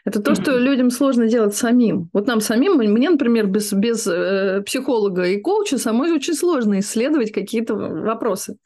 это 0.04 0.22
то, 0.22 0.36
что 0.36 0.58
людям 0.58 0.90
сложно 0.90 1.28
делать 1.28 1.54
самим. 1.54 2.10
Вот 2.14 2.28
нам 2.28 2.40
самим, 2.40 2.76
мне, 2.76 3.10
например, 3.10 3.46
без, 3.48 3.74
без 3.74 4.08
э, 4.08 4.64
психолога 4.66 5.26
и 5.26 5.42
коуча 5.42 5.78
самой 5.78 6.12
очень 6.14 6.34
сложно 6.34 6.80
исследовать 6.80 7.32
какие-то 7.32 7.76
вопросы. 7.76 8.58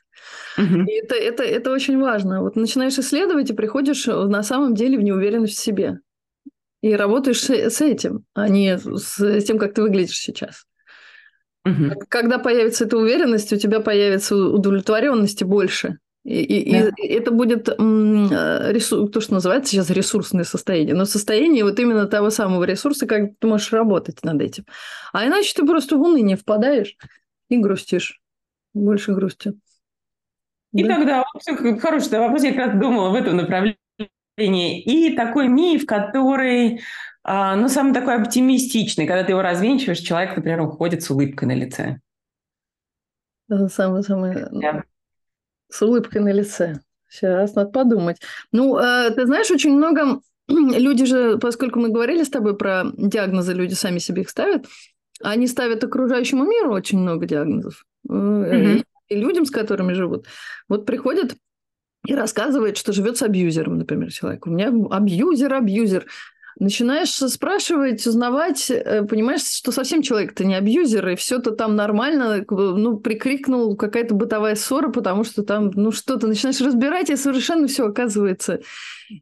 Угу. 0.57 0.81
И 0.87 0.91
это, 0.91 1.15
это, 1.15 1.43
это 1.43 1.71
очень 1.71 1.99
важно. 1.99 2.41
Вот 2.41 2.55
начинаешь 2.55 2.97
исследовать 2.97 3.49
и 3.49 3.53
приходишь 3.53 4.07
э, 4.07 4.13
на 4.13 4.43
самом 4.43 4.75
деле 4.75 4.97
в 4.97 5.01
неуверенность 5.01 5.57
в 5.57 5.61
себе. 5.61 5.99
И 6.81 6.95
работаешь 6.95 7.41
с, 7.41 7.49
с 7.49 7.81
этим, 7.81 8.25
а 8.33 8.49
не 8.49 8.77
с 8.77 9.43
тем, 9.43 9.59
как 9.59 9.73
ты 9.73 9.81
выглядишь 9.81 10.17
сейчас. 10.17 10.65
Угу. 11.65 12.05
Когда 12.09 12.39
появится 12.39 12.85
эта 12.85 12.97
уверенность, 12.97 13.53
у 13.53 13.57
тебя 13.57 13.79
появится 13.79 14.35
удовлетворенности 14.35 15.43
больше. 15.43 15.99
И, 16.23 16.43
и, 16.43 16.71
да. 16.71 16.89
и 16.97 17.07
это 17.07 17.31
будет 17.31 17.67
э, 17.67 17.73
ресурс, 17.73 19.11
то, 19.11 19.21
что 19.21 19.33
называется 19.33 19.71
сейчас 19.71 19.89
ресурсное 19.89 20.43
состояние, 20.43 20.93
но 20.93 21.05
состояние 21.05 21.63
вот 21.63 21.79
именно 21.79 22.05
того 22.05 22.29
самого 22.29 22.63
ресурса, 22.63 23.07
как 23.07 23.31
ты 23.39 23.47
можешь 23.47 23.73
работать 23.73 24.23
над 24.23 24.39
этим. 24.39 24.65
А 25.13 25.25
иначе 25.25 25.53
ты 25.55 25.65
просто 25.65 25.97
в 25.97 26.01
уныние 26.01 26.37
впадаешь 26.37 26.95
и 27.49 27.57
грустишь, 27.57 28.21
больше 28.75 29.13
грусти. 29.13 29.53
И 30.73 30.84
да. 30.84 30.95
тогда, 30.95 31.25
вот, 31.34 31.81
хороший 31.81 32.19
вопрос, 32.19 32.43
я 32.43 32.53
как 32.53 32.67
раз 32.67 32.79
думала 32.79 33.10
в 33.10 33.15
этом 33.15 33.38
направлении. 33.38 33.77
И 34.38 35.15
такой 35.15 35.47
миф, 35.47 35.86
который, 35.86 36.81
а, 37.23 37.55
ну, 37.55 37.67
самый 37.67 37.93
такой 37.93 38.15
оптимистичный, 38.15 39.05
когда 39.05 39.23
ты 39.23 39.34
его 39.34 39.41
развенчиваешь, 39.41 39.99
человек, 39.99 40.36
например, 40.36 40.62
уходит 40.62 41.03
с 41.03 41.10
улыбкой 41.10 41.45
на 41.45 41.55
лице. 41.55 41.99
Самое-самое... 43.49 44.49
Yeah. 44.51 44.84
С 45.69 45.81
улыбкой 45.81 46.21
на 46.21 46.31
лице. 46.31 46.79
Сейчас, 47.10 47.55
надо 47.55 47.71
подумать. 47.71 48.21
Ну, 48.53 48.77
э, 48.77 49.12
ты 49.12 49.25
знаешь, 49.25 49.51
очень 49.51 49.75
много 49.75 50.21
люди 50.47 51.05
же, 51.05 51.38
поскольку 51.38 51.79
мы 51.79 51.89
говорили 51.89 52.23
с 52.23 52.29
тобой 52.29 52.55
про 52.55 52.86
диагнозы, 52.95 53.53
люди 53.53 53.73
сами 53.73 53.99
себе 53.99 54.21
их 54.21 54.29
ставят, 54.29 54.65
они 55.21 55.47
ставят 55.47 55.84
окружающему 55.84 56.45
миру 56.45 56.73
очень 56.73 56.99
много 56.99 57.25
диагнозов. 57.25 57.86
Mm-hmm. 58.10 58.86
И 59.12 59.15
людям, 59.15 59.45
с 59.45 59.52
которыми 59.52 59.93
живут. 59.93 60.26
Вот 60.67 60.86
приходят 60.86 61.36
и 62.06 62.15
рассказывает, 62.15 62.78
что 62.78 62.93
живет 62.93 63.17
с 63.17 63.21
абьюзером, 63.21 63.78
например, 63.78 64.12
человек. 64.12 64.47
У 64.47 64.50
меня 64.50 64.71
абьюзер, 64.89 65.54
абьюзер. 65.54 66.06
Начинаешь 66.60 67.12
спрашивать, 67.12 68.06
узнавать, 68.06 68.69
э, 68.69 69.04
понимаешь, 69.04 69.41
что 69.41 69.71
совсем 69.71 70.02
человек-то 70.02 70.43
не 70.45 70.56
абьюзер, 70.56 71.10
и 71.10 71.15
все-то 71.15 71.52
там 71.52 71.76
нормально, 71.76 72.45
ну, 72.50 72.97
прикрикнул 72.97 73.76
какая-то 73.76 74.15
бытовая 74.15 74.56
ссора, 74.56 74.89
потому 74.89 75.24
что 75.24 75.43
там, 75.43 75.71
ну, 75.74 75.91
что-то 75.91 76.28
начинаешь 76.28 76.60
разбирать, 76.62 77.10
и 77.10 77.15
совершенно 77.15 77.67
все 77.67 77.88
оказывается 77.88 78.60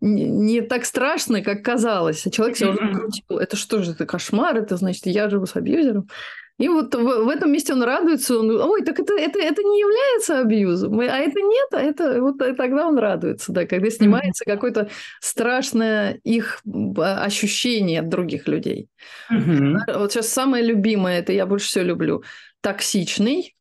не, 0.02 0.26
не 0.26 0.62
так 0.62 0.86
страшно, 0.86 1.42
как 1.42 1.64
казалось. 1.64 2.26
А 2.26 2.32
человек 2.32 2.58
себя 2.58 2.72
уже 2.72 2.94
крутил. 2.94 3.38
Это 3.38 3.56
что 3.56 3.84
же, 3.84 3.92
это 3.92 4.06
кошмар, 4.06 4.58
это 4.58 4.78
значит, 4.78 5.06
я 5.06 5.30
живу 5.30 5.46
с 5.46 5.56
абьюзером. 5.56 6.10
И 6.60 6.68
вот 6.68 6.94
в, 6.94 7.24
в 7.24 7.30
этом 7.30 7.52
месте 7.52 7.74
он 7.74 7.84
радуется, 7.84 8.38
он, 8.38 8.52
ой, 8.52 8.84
так 8.84 9.00
это, 9.00 9.14
это, 9.14 9.40
это 9.40 9.64
не 9.64 9.80
является 9.80 10.40
абьюзом, 10.40 11.00
а 11.00 11.18
это 11.18 11.40
нет, 11.40 11.70
а 11.72 11.80
это 11.80 12.22
вот 12.22 12.38
тогда 12.38 12.88
он 12.88 12.98
радуется, 13.00 13.54
да, 13.54 13.66
когда 13.66 13.90
снимается 13.90 14.44
mm-hmm. 14.44 14.54
какое-то 14.54 14.90
страшное 15.22 16.20
их 16.26 16.62
а, 16.98 17.24
ощущение 17.24 18.02
от 18.02 18.10
других 18.10 18.48
людей. 18.48 18.90
Mm-hmm. 19.32 19.98
Вот 20.00 20.12
сейчас 20.12 20.28
самое 20.28 20.64
любимое, 20.64 21.20
это 21.20 21.32
я 21.32 21.46
больше 21.46 21.68
всего 21.68 21.86
люблю, 21.86 22.24
токсичный, 22.60 23.56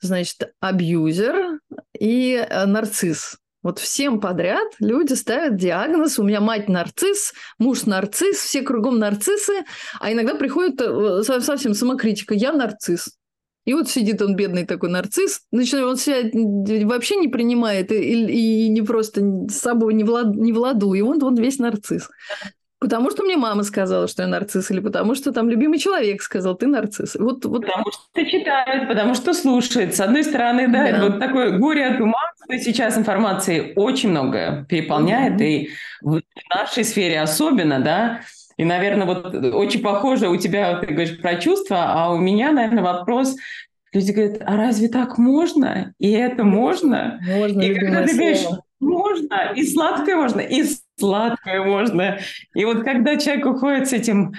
значит, 0.00 0.52
абьюзер 0.60 1.58
и 1.98 2.46
э, 2.48 2.66
нарцисс. 2.66 3.38
Вот 3.66 3.80
всем 3.80 4.20
подряд 4.20 4.68
люди 4.78 5.14
ставят 5.14 5.56
диагноз. 5.56 6.20
У 6.20 6.22
меня 6.22 6.40
мать 6.40 6.68
нарцисс, 6.68 7.32
муж 7.58 7.82
нарцисс, 7.82 8.36
все 8.36 8.62
кругом 8.62 9.00
нарциссы. 9.00 9.64
А 9.98 10.12
иногда 10.12 10.36
приходит 10.36 10.80
э, 10.80 11.24
совсем 11.24 11.74
самокритика. 11.74 12.32
Я 12.32 12.52
нарцисс. 12.52 13.16
И 13.64 13.74
вот 13.74 13.88
сидит 13.88 14.22
он, 14.22 14.36
бедный 14.36 14.66
такой 14.66 14.90
нарцисс, 14.90 15.40
начинает, 15.50 15.86
он 15.88 15.96
себя 15.96 16.86
вообще 16.86 17.16
не 17.16 17.26
принимает 17.26 17.90
и, 17.90 17.96
и 17.96 18.68
не 18.68 18.82
просто 18.82 19.20
с 19.50 19.58
собой 19.58 19.94
не, 19.94 20.04
влад, 20.04 20.28
не 20.36 20.52
в 20.52 20.58
ладу, 20.58 20.94
и 20.94 21.00
он, 21.00 21.20
он 21.24 21.34
весь 21.34 21.58
нарцисс. 21.58 22.08
Потому 22.86 23.10
что 23.10 23.24
мне 23.24 23.36
мама 23.36 23.64
сказала, 23.64 24.06
что 24.06 24.22
я 24.22 24.28
нарцисс, 24.28 24.70
или 24.70 24.78
потому 24.78 25.16
что 25.16 25.32
там 25.32 25.50
любимый 25.50 25.80
человек 25.80 26.22
сказал, 26.22 26.54
ты 26.54 26.68
нарцисс. 26.68 27.16
Вот, 27.16 27.44
вот... 27.44 27.62
Потому 27.62 27.90
что 27.90 28.24
читают, 28.24 28.86
потому 28.86 29.14
что 29.16 29.34
слушают. 29.34 29.96
С 29.96 29.98
одной 29.98 30.22
стороны, 30.22 30.68
да, 30.68 30.92
да. 30.92 31.02
вот 31.02 31.18
такое 31.18 31.58
горе 31.58 31.84
от 31.86 32.00
ума, 32.00 32.20
что 32.44 32.56
сейчас 32.60 32.96
информации 32.96 33.72
очень 33.74 34.10
много 34.10 34.66
переполняет, 34.68 35.40
mm-hmm. 35.40 35.48
и 35.48 35.70
в 36.00 36.20
нашей 36.54 36.84
сфере 36.84 37.20
особенно, 37.20 37.80
да, 37.80 38.20
и, 38.56 38.64
наверное, 38.64 39.04
вот 39.04 39.34
очень 39.34 39.82
похоже 39.82 40.28
у 40.28 40.36
тебя, 40.36 40.76
ты 40.76 40.86
говоришь 40.86 41.20
про 41.20 41.40
чувства, 41.40 41.86
а 41.88 42.12
у 42.12 42.18
меня, 42.18 42.52
наверное, 42.52 42.84
вопрос, 42.84 43.34
люди 43.92 44.12
говорят, 44.12 44.42
а 44.46 44.56
разве 44.56 44.86
так 44.86 45.18
можно? 45.18 45.92
И 45.98 46.12
это 46.12 46.44
можно? 46.44 47.18
Можно, 47.26 47.62
и 47.62 47.74
когда 47.74 48.04
ты 48.04 48.14
говоришь, 48.14 48.46
можно, 48.78 49.52
и 49.56 49.66
сладкое 49.66 50.14
можно, 50.14 50.38
и 50.38 50.62
сладкое 50.98 51.62
можно. 51.64 52.18
И 52.54 52.64
вот 52.64 52.82
когда 52.82 53.16
человек 53.16 53.46
уходит 53.46 53.88
с 53.88 53.92
этим 53.92 54.34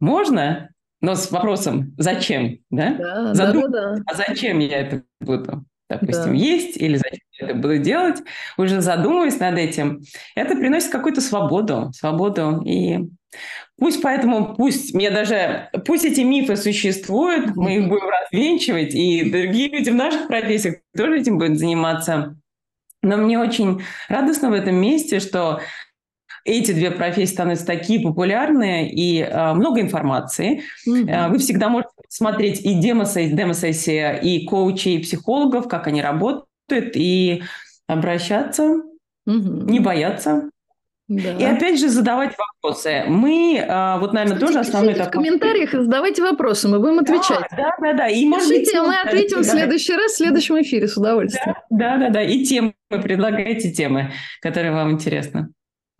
«можно», 0.00 0.70
но 1.00 1.14
с 1.14 1.30
вопросом 1.30 1.94
«зачем?», 1.98 2.58
да? 2.70 2.94
Да, 2.94 3.34
Задум... 3.34 3.70
да, 3.70 3.96
да, 3.96 4.02
А 4.06 4.14
зачем 4.14 4.58
я 4.58 4.78
это 4.78 5.02
буду, 5.20 5.64
допустим, 5.88 6.30
да. 6.30 6.34
есть 6.34 6.76
или 6.76 6.96
зачем 6.96 7.20
я 7.40 7.48
это 7.48 7.54
буду 7.56 7.78
делать, 7.78 8.22
уже 8.56 8.80
задумываясь 8.80 9.38
над 9.38 9.58
этим, 9.58 10.02
это 10.34 10.54
приносит 10.56 10.90
какую-то 10.90 11.20
свободу, 11.20 11.92
свободу 11.92 12.62
и 12.64 13.00
Пусть 13.78 14.00
поэтому, 14.02 14.54
пусть 14.54 14.94
мне 14.94 15.10
даже, 15.10 15.68
пусть 15.84 16.04
эти 16.04 16.20
мифы 16.20 16.56
существуют, 16.56 17.56
мы 17.56 17.76
их 17.76 17.88
будем 17.88 18.08
развенчивать, 18.08 18.94
и 18.94 19.30
другие 19.30 19.68
люди 19.68 19.90
в 19.90 19.96
наших 19.96 20.28
профессиях 20.28 20.76
тоже 20.96 21.20
этим 21.20 21.38
будут 21.38 21.58
заниматься. 21.58 22.36
Но 23.02 23.16
мне 23.16 23.38
очень 23.38 23.82
радостно 24.08 24.50
в 24.50 24.54
этом 24.54 24.76
месте, 24.76 25.20
что 25.20 25.60
эти 26.44 26.72
две 26.72 26.90
профессии 26.90 27.32
становятся 27.32 27.66
такие 27.66 28.00
популярные 28.00 28.90
и 28.90 29.20
э, 29.20 29.54
много 29.54 29.80
информации. 29.80 30.62
Mm-hmm. 30.86 31.30
Вы 31.30 31.38
всегда 31.38 31.68
можете 31.68 31.90
смотреть 32.08 32.60
и 32.60 32.74
демо-сессии, 32.74 34.20
и 34.22 34.46
коучей, 34.46 34.96
и 34.96 35.02
психологов, 35.02 35.68
как 35.68 35.86
они 35.86 36.02
работают, 36.02 36.46
и 36.94 37.42
обращаться, 37.86 38.82
mm-hmm. 39.28 39.70
не 39.70 39.80
бояться. 39.80 40.50
Да. 41.06 41.32
И 41.32 41.44
опять 41.44 41.78
же 41.78 41.90
задавать 41.90 42.34
вопросы. 42.38 43.04
Мы, 43.06 43.62
а, 43.68 43.98
вот, 43.98 44.14
наверное, 44.14 44.36
Кстати, 44.36 44.52
тоже 44.52 44.66
основной 44.66 44.94
такой... 44.94 45.08
В 45.08 45.12
комментариях 45.12 45.72
задавайте 45.72 46.22
вопросы, 46.22 46.66
мы 46.66 46.80
будем 46.80 47.00
отвечать. 47.00 47.44
Да, 47.54 47.76
да, 47.78 47.92
да. 47.92 48.08
И, 48.08 48.24
Пишите, 48.30 48.78
а 48.78 48.84
мы 48.84 48.96
ответим 48.98 49.36
да. 49.36 49.42
в 49.42 49.44
следующий 49.44 49.94
раз, 49.94 50.12
в 50.12 50.16
следующем 50.16 50.62
эфире 50.62 50.88
с 50.88 50.96
удовольствием. 50.96 51.56
Да, 51.68 51.98
да, 51.98 52.08
да. 52.08 52.22
И 52.22 52.42
темы, 52.44 52.72
предлагайте 52.88 53.70
темы, 53.70 54.12
которые 54.40 54.72
вам 54.72 54.92
интересны. 54.92 55.48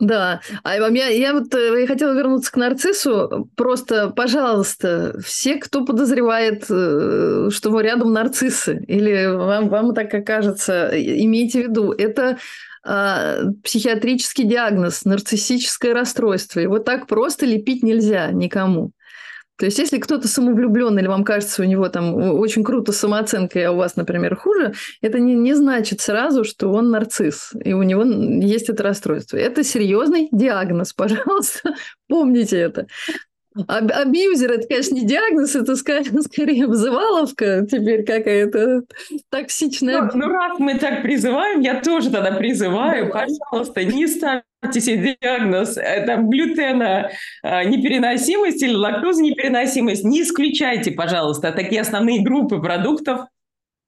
Да, 0.01 0.41
а 0.65 0.77
я, 0.77 1.09
я 1.09 1.33
вот 1.33 1.55
э, 1.55 1.81
я 1.83 1.87
хотела 1.87 2.15
вернуться 2.15 2.51
к 2.51 2.57
нарциссу. 2.57 3.49
Просто, 3.57 4.11
пожалуйста, 4.11 5.17
все, 5.25 5.57
кто 5.57 5.85
подозревает, 5.85 6.65
э, 6.69 7.49
что 7.51 7.71
вы 7.71 7.83
рядом 7.85 8.13
нарциссы, 8.13 8.83
или 8.89 9.27
вам, 9.27 9.69
вам 9.69 9.95
так 9.95 10.13
окажется, 10.13 10.91
имейте 10.93 11.61
в 11.61 11.69
виду, 11.69 11.93
это 11.93 12.39
а, 12.87 13.37
психиатрический 13.63 14.45
диагноз, 14.45 15.05
нарциссическое 15.07 15.95
расстройство. 15.95 16.61
Его 16.61 16.81
так 16.81 17.07
просто 17.07 17.47
лепить 17.47 17.83
нельзя 17.83 18.31
никому. 18.31 18.91
То 19.57 19.67
есть, 19.67 19.79
если 19.79 19.99
кто-то 19.99 20.27
самовлюблен 20.27 20.99
или 20.99 21.07
вам 21.07 21.23
кажется, 21.23 21.63
у 21.63 21.65
него 21.65 21.89
там 21.89 22.15
очень 22.15 22.65
круто 22.65 22.93
самооценка, 22.93 23.69
а 23.69 23.73
у 23.73 23.77
вас, 23.77 23.97
например, 23.97 24.37
хуже, 24.37 24.75
это 25.01 25.21
не, 25.21 25.35
не 25.35 25.55
значит 25.55 26.01
сразу, 26.01 26.45
что 26.45 26.73
он 26.73 26.91
нарцисс, 26.91 27.53
и 27.65 27.73
у 27.73 27.83
него 27.83 28.03
есть 28.03 28.69
это 28.69 28.83
расстройство. 28.83 29.37
Это 29.37 29.63
серьезный 29.63 30.29
диагноз, 30.33 30.93
пожалуйста, 30.95 31.75
помните 32.09 32.59
это. 32.59 32.87
Аб 33.69 33.91
абьюзер– 33.93 34.51
это, 34.53 34.67
конечно, 34.67 34.95
не 34.95 35.07
диагноз, 35.07 35.55
это 35.55 35.77
скорее 35.77 36.65
обзываловка 36.65 37.67
теперь 37.71 38.05
какая-то 38.05 38.83
токсичная. 39.31 40.03
Ну, 40.03 40.11
ну, 40.15 40.29
раз 40.29 40.59
мы 40.59 40.77
так 40.77 41.03
призываем, 41.03 41.61
я 41.61 41.81
тоже 41.81 42.11
тогда 42.11 42.33
призываю, 42.33 43.07
да. 43.07 43.27
пожалуйста, 43.51 43.85
не 43.85 44.09
ставьте 44.09 44.81
себе 44.81 45.17
диагноз 45.21 45.77
это 45.77 46.17
глютена 46.17 47.11
а, 47.43 47.65
непереносимость 47.65 48.63
или 48.63 48.75
лактоза 48.75 49.23
непереносимость. 49.23 50.05
Не 50.05 50.23
исключайте, 50.23 50.91
пожалуйста, 50.91 51.53
такие 51.53 51.81
основные 51.81 52.23
группы 52.23 52.61
продуктов 52.61 53.27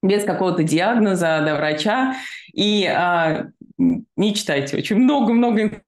без 0.03 0.25
какого-то 0.25 0.63
диагноза 0.63 1.43
до 1.45 1.57
врача. 1.57 2.15
И 2.53 2.87
а, 2.87 3.47
не 3.79 4.35
читайте. 4.35 4.77
Очень 4.77 4.97
много-много 4.97 5.83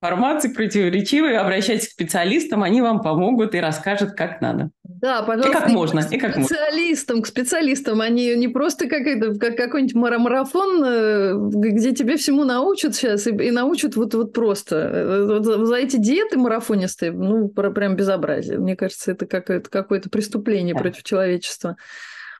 информации 0.00 0.48
противоречивой, 0.48 1.36
обращайтесь 1.36 1.88
к 1.88 1.92
специалистам, 1.92 2.62
они 2.62 2.80
вам 2.80 3.00
помогут 3.00 3.54
и 3.54 3.60
расскажут, 3.60 4.12
как 4.12 4.40
надо. 4.40 4.70
Да, 4.84 5.22
пожалуйста. 5.22 5.50
И 5.50 5.52
как 5.52 5.68
можно. 5.70 6.00
И 6.10 6.18
как 6.18 6.32
специалистам, 6.34 7.22
к 7.22 7.26
специалистам. 7.26 8.00
Они 8.00 8.34
не 8.36 8.48
просто 8.48 8.88
как, 8.88 9.02
это, 9.02 9.38
как 9.38 9.56
какой-нибудь 9.56 9.94
марафон, 9.94 10.84
э, 10.84 11.34
где 11.36 11.92
тебе 11.92 12.16
всему 12.16 12.44
научат 12.44 12.94
сейчас 12.94 13.26
и, 13.26 13.30
и 13.30 13.50
научат 13.50 13.96
вот, 13.96 14.14
вот 14.14 14.32
просто. 14.32 14.76
Э, 14.76 15.40
вот 15.40 15.44
за 15.66 15.76
эти 15.76 15.96
диеты 15.96 16.38
марафонистые, 16.38 17.12
ну, 17.12 17.48
прям 17.48 17.96
безобразие. 17.96 18.58
Мне 18.58 18.76
кажется, 18.76 19.12
это 19.12 19.26
какое-то, 19.26 19.68
какое-то 19.68 20.10
преступление 20.10 20.74
да. 20.74 20.80
против 20.80 21.02
человечества. 21.02 21.76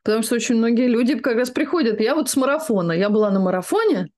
Потому 0.04 0.22
что 0.22 0.36
очень 0.36 0.56
многие 0.56 0.86
люди 0.86 1.16
как 1.18 1.36
раз 1.36 1.50
приходят. 1.50 2.00
Я 2.00 2.14
вот 2.14 2.30
с 2.30 2.36
марафона. 2.36 2.92
Я 2.92 3.10
была 3.10 3.30
на 3.30 3.40
марафоне, 3.40 4.08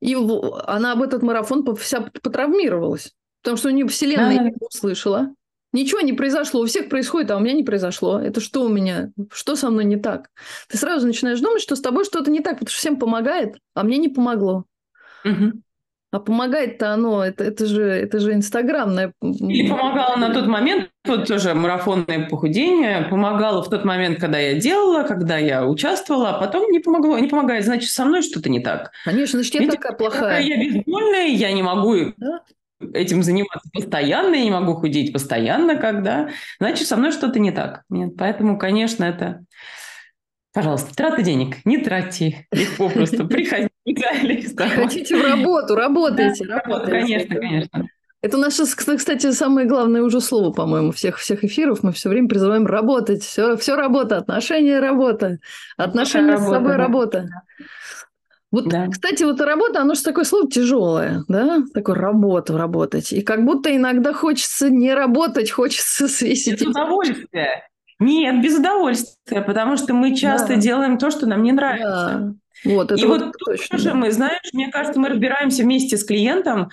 и 0.00 0.14
она 0.14 0.92
об 0.92 1.02
этот 1.02 1.22
марафон 1.22 1.64
вся 1.76 2.00
потравмировалась. 2.00 3.12
Потому 3.42 3.56
что 3.56 3.68
у 3.68 3.72
нее 3.72 3.86
вселенная 3.86 4.38
не 4.38 4.54
услышала. 4.60 5.34
Ничего 5.72 6.00
не 6.00 6.14
произошло. 6.14 6.62
У 6.62 6.66
всех 6.66 6.88
происходит, 6.88 7.30
а 7.30 7.36
у 7.36 7.40
меня 7.40 7.52
не 7.52 7.62
произошло. 7.62 8.18
Это 8.18 8.40
что 8.40 8.62
у 8.62 8.68
меня? 8.68 9.12
Что 9.30 9.54
со 9.54 9.70
мной 9.70 9.84
не 9.84 9.96
так? 9.96 10.30
Ты 10.68 10.78
сразу 10.78 11.06
начинаешь 11.06 11.40
думать, 11.40 11.60
что 11.60 11.76
с 11.76 11.80
тобой 11.80 12.04
что-то 12.04 12.30
не 12.30 12.40
так, 12.40 12.54
потому 12.54 12.70
что 12.70 12.78
всем 12.78 12.96
помогает, 12.96 13.56
а 13.74 13.82
мне 13.82 13.98
не 13.98 14.08
помогло. 14.08 14.64
Угу. 15.24 15.60
А 16.10 16.20
помогает-то 16.20 16.94
оно, 16.94 17.22
это, 17.22 17.44
это, 17.44 17.66
же, 17.66 17.82
это 17.82 18.18
же 18.18 18.32
инстаграмное. 18.32 19.12
И 19.20 19.68
помогало 19.68 20.16
на 20.16 20.32
тот 20.32 20.46
момент, 20.46 20.88
вот 21.04 21.26
тоже 21.26 21.52
марафонное 21.52 22.26
похудение, 22.28 23.02
помогало 23.10 23.62
в 23.62 23.68
тот 23.68 23.84
момент, 23.84 24.18
когда 24.18 24.38
я 24.38 24.54
делала, 24.54 25.02
когда 25.02 25.36
я 25.36 25.66
участвовала, 25.66 26.30
а 26.30 26.40
потом 26.40 26.70
не 26.70 26.78
помогло, 26.78 27.18
не 27.18 27.28
помогает, 27.28 27.64
значит, 27.64 27.90
со 27.90 28.06
мной 28.06 28.22
что-то 28.22 28.48
не 28.48 28.60
так. 28.60 28.90
Конечно, 29.04 29.38
значит, 29.38 29.54
я 29.54 29.60
Видите, 29.60 29.76
такая 29.76 29.98
плохая. 29.98 30.40
Я 30.40 30.56
безвольная, 30.56 31.26
я 31.26 31.52
не 31.52 31.62
могу 31.62 32.14
да? 32.16 32.40
этим 32.80 33.22
заниматься 33.22 33.68
постоянно, 33.72 34.34
я 34.34 34.44
не 34.44 34.50
могу 34.50 34.74
худеть 34.74 35.12
постоянно, 35.12 35.76
когда, 35.76 36.30
значит, 36.58 36.86
со 36.88 36.96
мной 36.96 37.12
что-то 37.12 37.38
не 37.38 37.50
так. 37.50 37.82
Нет, 37.90 38.14
поэтому, 38.16 38.58
конечно, 38.58 39.04
это... 39.04 39.44
Пожалуйста, 40.54 40.94
траты 40.96 41.22
денег, 41.22 41.56
не 41.66 41.76
тратьте 41.76 42.46
их 42.50 42.78
попросту, 42.78 43.28
приходите 43.28 43.67
специалистов. 43.92 44.72
Хотите 44.74 45.16
в 45.16 45.22
работу, 45.22 45.74
работайте, 45.74 46.46
да, 46.46 46.60
работайте. 46.60 46.90
Конечно, 46.90 47.36
конечно. 47.36 47.88
Это 48.20 48.36
наше, 48.36 48.64
кстати, 48.64 49.30
самое 49.30 49.68
главное 49.68 50.02
уже 50.02 50.20
слово, 50.20 50.52
по-моему, 50.52 50.90
всех 50.90 51.18
всех 51.18 51.44
эфиров. 51.44 51.84
Мы 51.84 51.92
все 51.92 52.08
время 52.08 52.28
призываем 52.28 52.66
работать. 52.66 53.22
Все, 53.22 53.56
все 53.56 53.76
работа, 53.76 54.16
отношения 54.16 54.80
работа, 54.80 55.38
отношения 55.76 56.32
работа, 56.32 56.44
с 56.44 56.50
собой 56.50 56.72
да. 56.72 56.76
работа. 56.76 57.28
Вот, 58.50 58.68
да. 58.68 58.88
кстати, 58.88 59.22
вот 59.24 59.40
работа, 59.40 59.82
оно 59.82 59.94
же 59.94 60.02
такое 60.02 60.24
слово 60.24 60.50
тяжелое, 60.50 61.22
да, 61.28 61.62
такое 61.74 61.94
работа, 61.94 62.56
работать. 62.56 63.12
И 63.12 63.20
как 63.20 63.44
будто 63.44 63.74
иногда 63.74 64.12
хочется 64.14 64.70
не 64.70 64.94
работать, 64.94 65.50
хочется 65.50 66.08
свесить. 66.08 66.60
Без 66.60 66.66
удовольствия. 66.66 67.68
Нет, 68.00 68.42
без 68.42 68.58
удовольствия, 68.58 69.42
потому 69.42 69.76
что 69.76 69.92
мы 69.92 70.16
часто 70.16 70.54
да. 70.54 70.56
делаем 70.56 70.98
то, 70.98 71.10
что 71.10 71.26
нам 71.26 71.42
не 71.42 71.52
нравится. 71.52 72.18
Да. 72.18 72.34
Вот, 72.64 72.92
это 72.92 73.00
и 73.00 73.06
вот, 73.06 73.20
вот 73.20 73.32
тут 73.32 73.42
точно, 73.44 73.76
тоже 73.76 73.90
да. 73.90 73.94
мы, 73.94 74.10
знаешь, 74.10 74.52
мне 74.52 74.68
кажется, 74.70 75.00
мы 75.00 75.08
разбираемся 75.08 75.62
вместе 75.62 75.96
с 75.96 76.04
клиентом, 76.04 76.68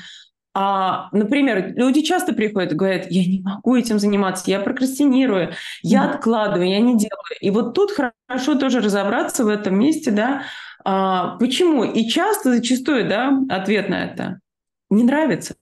а, 0.57 1.09
например, 1.11 1.73
люди 1.75 2.01
часто 2.01 2.33
приходят 2.33 2.71
и 2.71 2.75
говорят, 2.75 3.07
я 3.09 3.25
не 3.25 3.41
могу 3.41 3.75
этим 3.75 3.99
заниматься, 3.99 4.49
я 4.49 4.59
прокрастинирую, 4.61 5.53
я 5.81 6.05
mm 6.05 6.15
откладываю, 6.15 6.69
я 6.69 6.79
не 6.79 6.97
делаю. 6.97 7.35
И 7.41 7.49
вот 7.49 7.73
тут 7.73 7.91
хорошо 7.91 8.55
тоже 8.55 8.79
разобраться 8.79 9.43
в 9.43 9.49
этом 9.49 9.77
месте, 9.77 10.11
да, 10.11 10.43
а, 10.85 11.37
почему? 11.39 11.83
И 11.83 12.07
часто, 12.07 12.53
зачастую, 12.55 13.09
да, 13.09 13.37
ответ 13.49 13.89
на 13.89 14.05
это 14.05 14.39
не 14.89 15.03
нравится. 15.03 15.55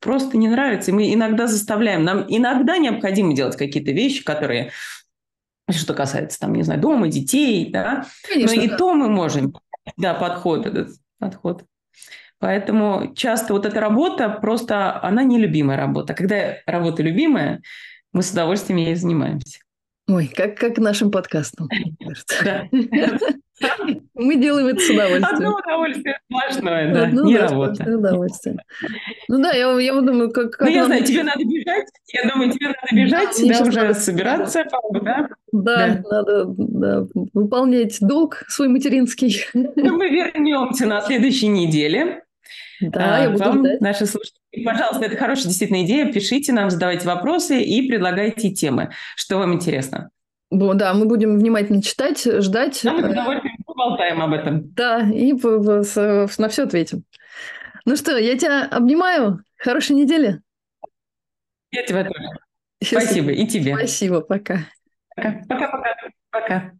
Просто 0.00 0.36
не 0.36 0.48
нравится. 0.48 0.90
И 0.90 0.94
мы 0.94 1.14
иногда 1.14 1.46
заставляем. 1.46 2.04
Нам 2.04 2.26
иногда 2.28 2.76
необходимо 2.76 3.34
делать 3.34 3.56
какие-то 3.56 3.92
вещи, 3.92 4.22
которые 4.24 4.72
что 5.72 5.94
касается, 5.94 6.38
там, 6.38 6.54
не 6.54 6.62
знаю, 6.62 6.80
дома, 6.80 7.08
детей, 7.08 7.70
да. 7.70 8.06
Конечно, 8.28 8.56
Но 8.56 8.62
и 8.62 8.68
да. 8.68 8.76
то 8.76 8.94
мы 8.94 9.08
можем, 9.08 9.54
да, 9.96 10.14
подход 10.14 10.66
этот, 10.66 10.90
подход. 11.18 11.64
Поэтому 12.38 13.14
часто 13.14 13.52
вот 13.54 13.66
эта 13.66 13.80
работа 13.80 14.28
просто, 14.28 15.02
она 15.02 15.22
нелюбимая 15.22 15.76
работа. 15.76 16.14
Когда 16.14 16.56
работа 16.66 17.02
любимая, 17.02 17.62
мы 18.12 18.22
с 18.22 18.30
удовольствием 18.30 18.78
ей 18.78 18.94
занимаемся. 18.94 19.60
Ой, 20.08 20.28
как, 20.28 20.56
как 20.56 20.78
нашим 20.78 21.10
подкастом. 21.10 21.68
Мы 24.14 24.36
делаем 24.36 24.66
это 24.66 24.80
с 24.80 24.90
удовольствием. 24.90 25.34
Одно 25.34 25.56
удовольствие 25.56 26.18
сплошное, 26.26 26.94
да, 26.94 27.02
Одно, 27.04 27.24
не 27.24 27.36
работа. 27.36 27.96
удовольствие. 27.96 28.58
Ну 29.28 29.42
да, 29.42 29.52
я, 29.52 29.78
я 29.80 29.94
думаю, 29.94 30.30
как... 30.30 30.60
ну, 30.60 30.68
я 30.68 30.84
знаю, 30.84 31.04
тебе 31.04 31.22
надо 31.22 31.44
бежать, 31.44 31.86
я 32.12 32.30
думаю, 32.30 32.52
тебе 32.52 32.68
надо 32.68 32.78
бежать, 32.92 33.36
да, 33.42 33.62
уже 33.62 33.94
собираться, 33.94 34.64
да? 34.92 35.28
Да, 35.52 36.02
надо 36.04 36.46
выполнять 37.32 37.98
долг 38.00 38.44
свой 38.48 38.68
материнский. 38.68 39.46
Ну, 39.54 39.96
мы 39.96 40.08
вернемся 40.08 40.86
на 40.86 41.00
следующей 41.00 41.48
неделе. 41.48 42.22
Да, 42.80 43.16
а, 43.16 43.22
я 43.22 43.30
буду 43.30 43.44
вам, 43.44 43.58
ждать. 43.60 43.80
наши 43.80 44.06
слушатели, 44.06 44.64
пожалуйста, 44.64 45.06
это 45.06 45.16
хорошая 45.16 45.46
действительно 45.46 45.82
идея. 45.84 46.12
Пишите 46.12 46.52
нам, 46.52 46.70
задавайте 46.70 47.06
вопросы 47.06 47.62
и 47.62 47.88
предлагайте 47.88 48.50
темы, 48.50 48.90
что 49.16 49.38
вам 49.38 49.54
интересно. 49.54 50.10
Да, 50.50 50.94
мы 50.94 51.06
будем 51.06 51.38
внимательно 51.38 51.82
читать, 51.82 52.22
ждать. 52.24 52.84
А 52.84 52.92
мы 52.92 53.02
с 53.02 53.10
удовольствием 53.10 53.56
поболтаем 53.64 54.22
об 54.22 54.32
этом. 54.32 54.72
Да, 54.74 55.00
и 55.00 55.32
на 56.38 56.48
все 56.48 56.64
ответим. 56.64 57.04
Ну 57.84 57.96
что, 57.96 58.16
я 58.16 58.36
тебя 58.36 58.64
обнимаю. 58.64 59.42
Хорошей 59.56 59.96
недели. 59.96 60.40
Я 61.70 61.82
тебя 61.84 62.04
тоже. 62.04 62.28
Спасибо, 62.82 63.32
и 63.32 63.46
тебе. 63.46 63.74
Спасибо, 63.74 64.20
пока. 64.20 64.60
Пока, 65.16 65.42
пока, 65.48 65.68
пока. 65.68 66.10
пока. 66.30 66.72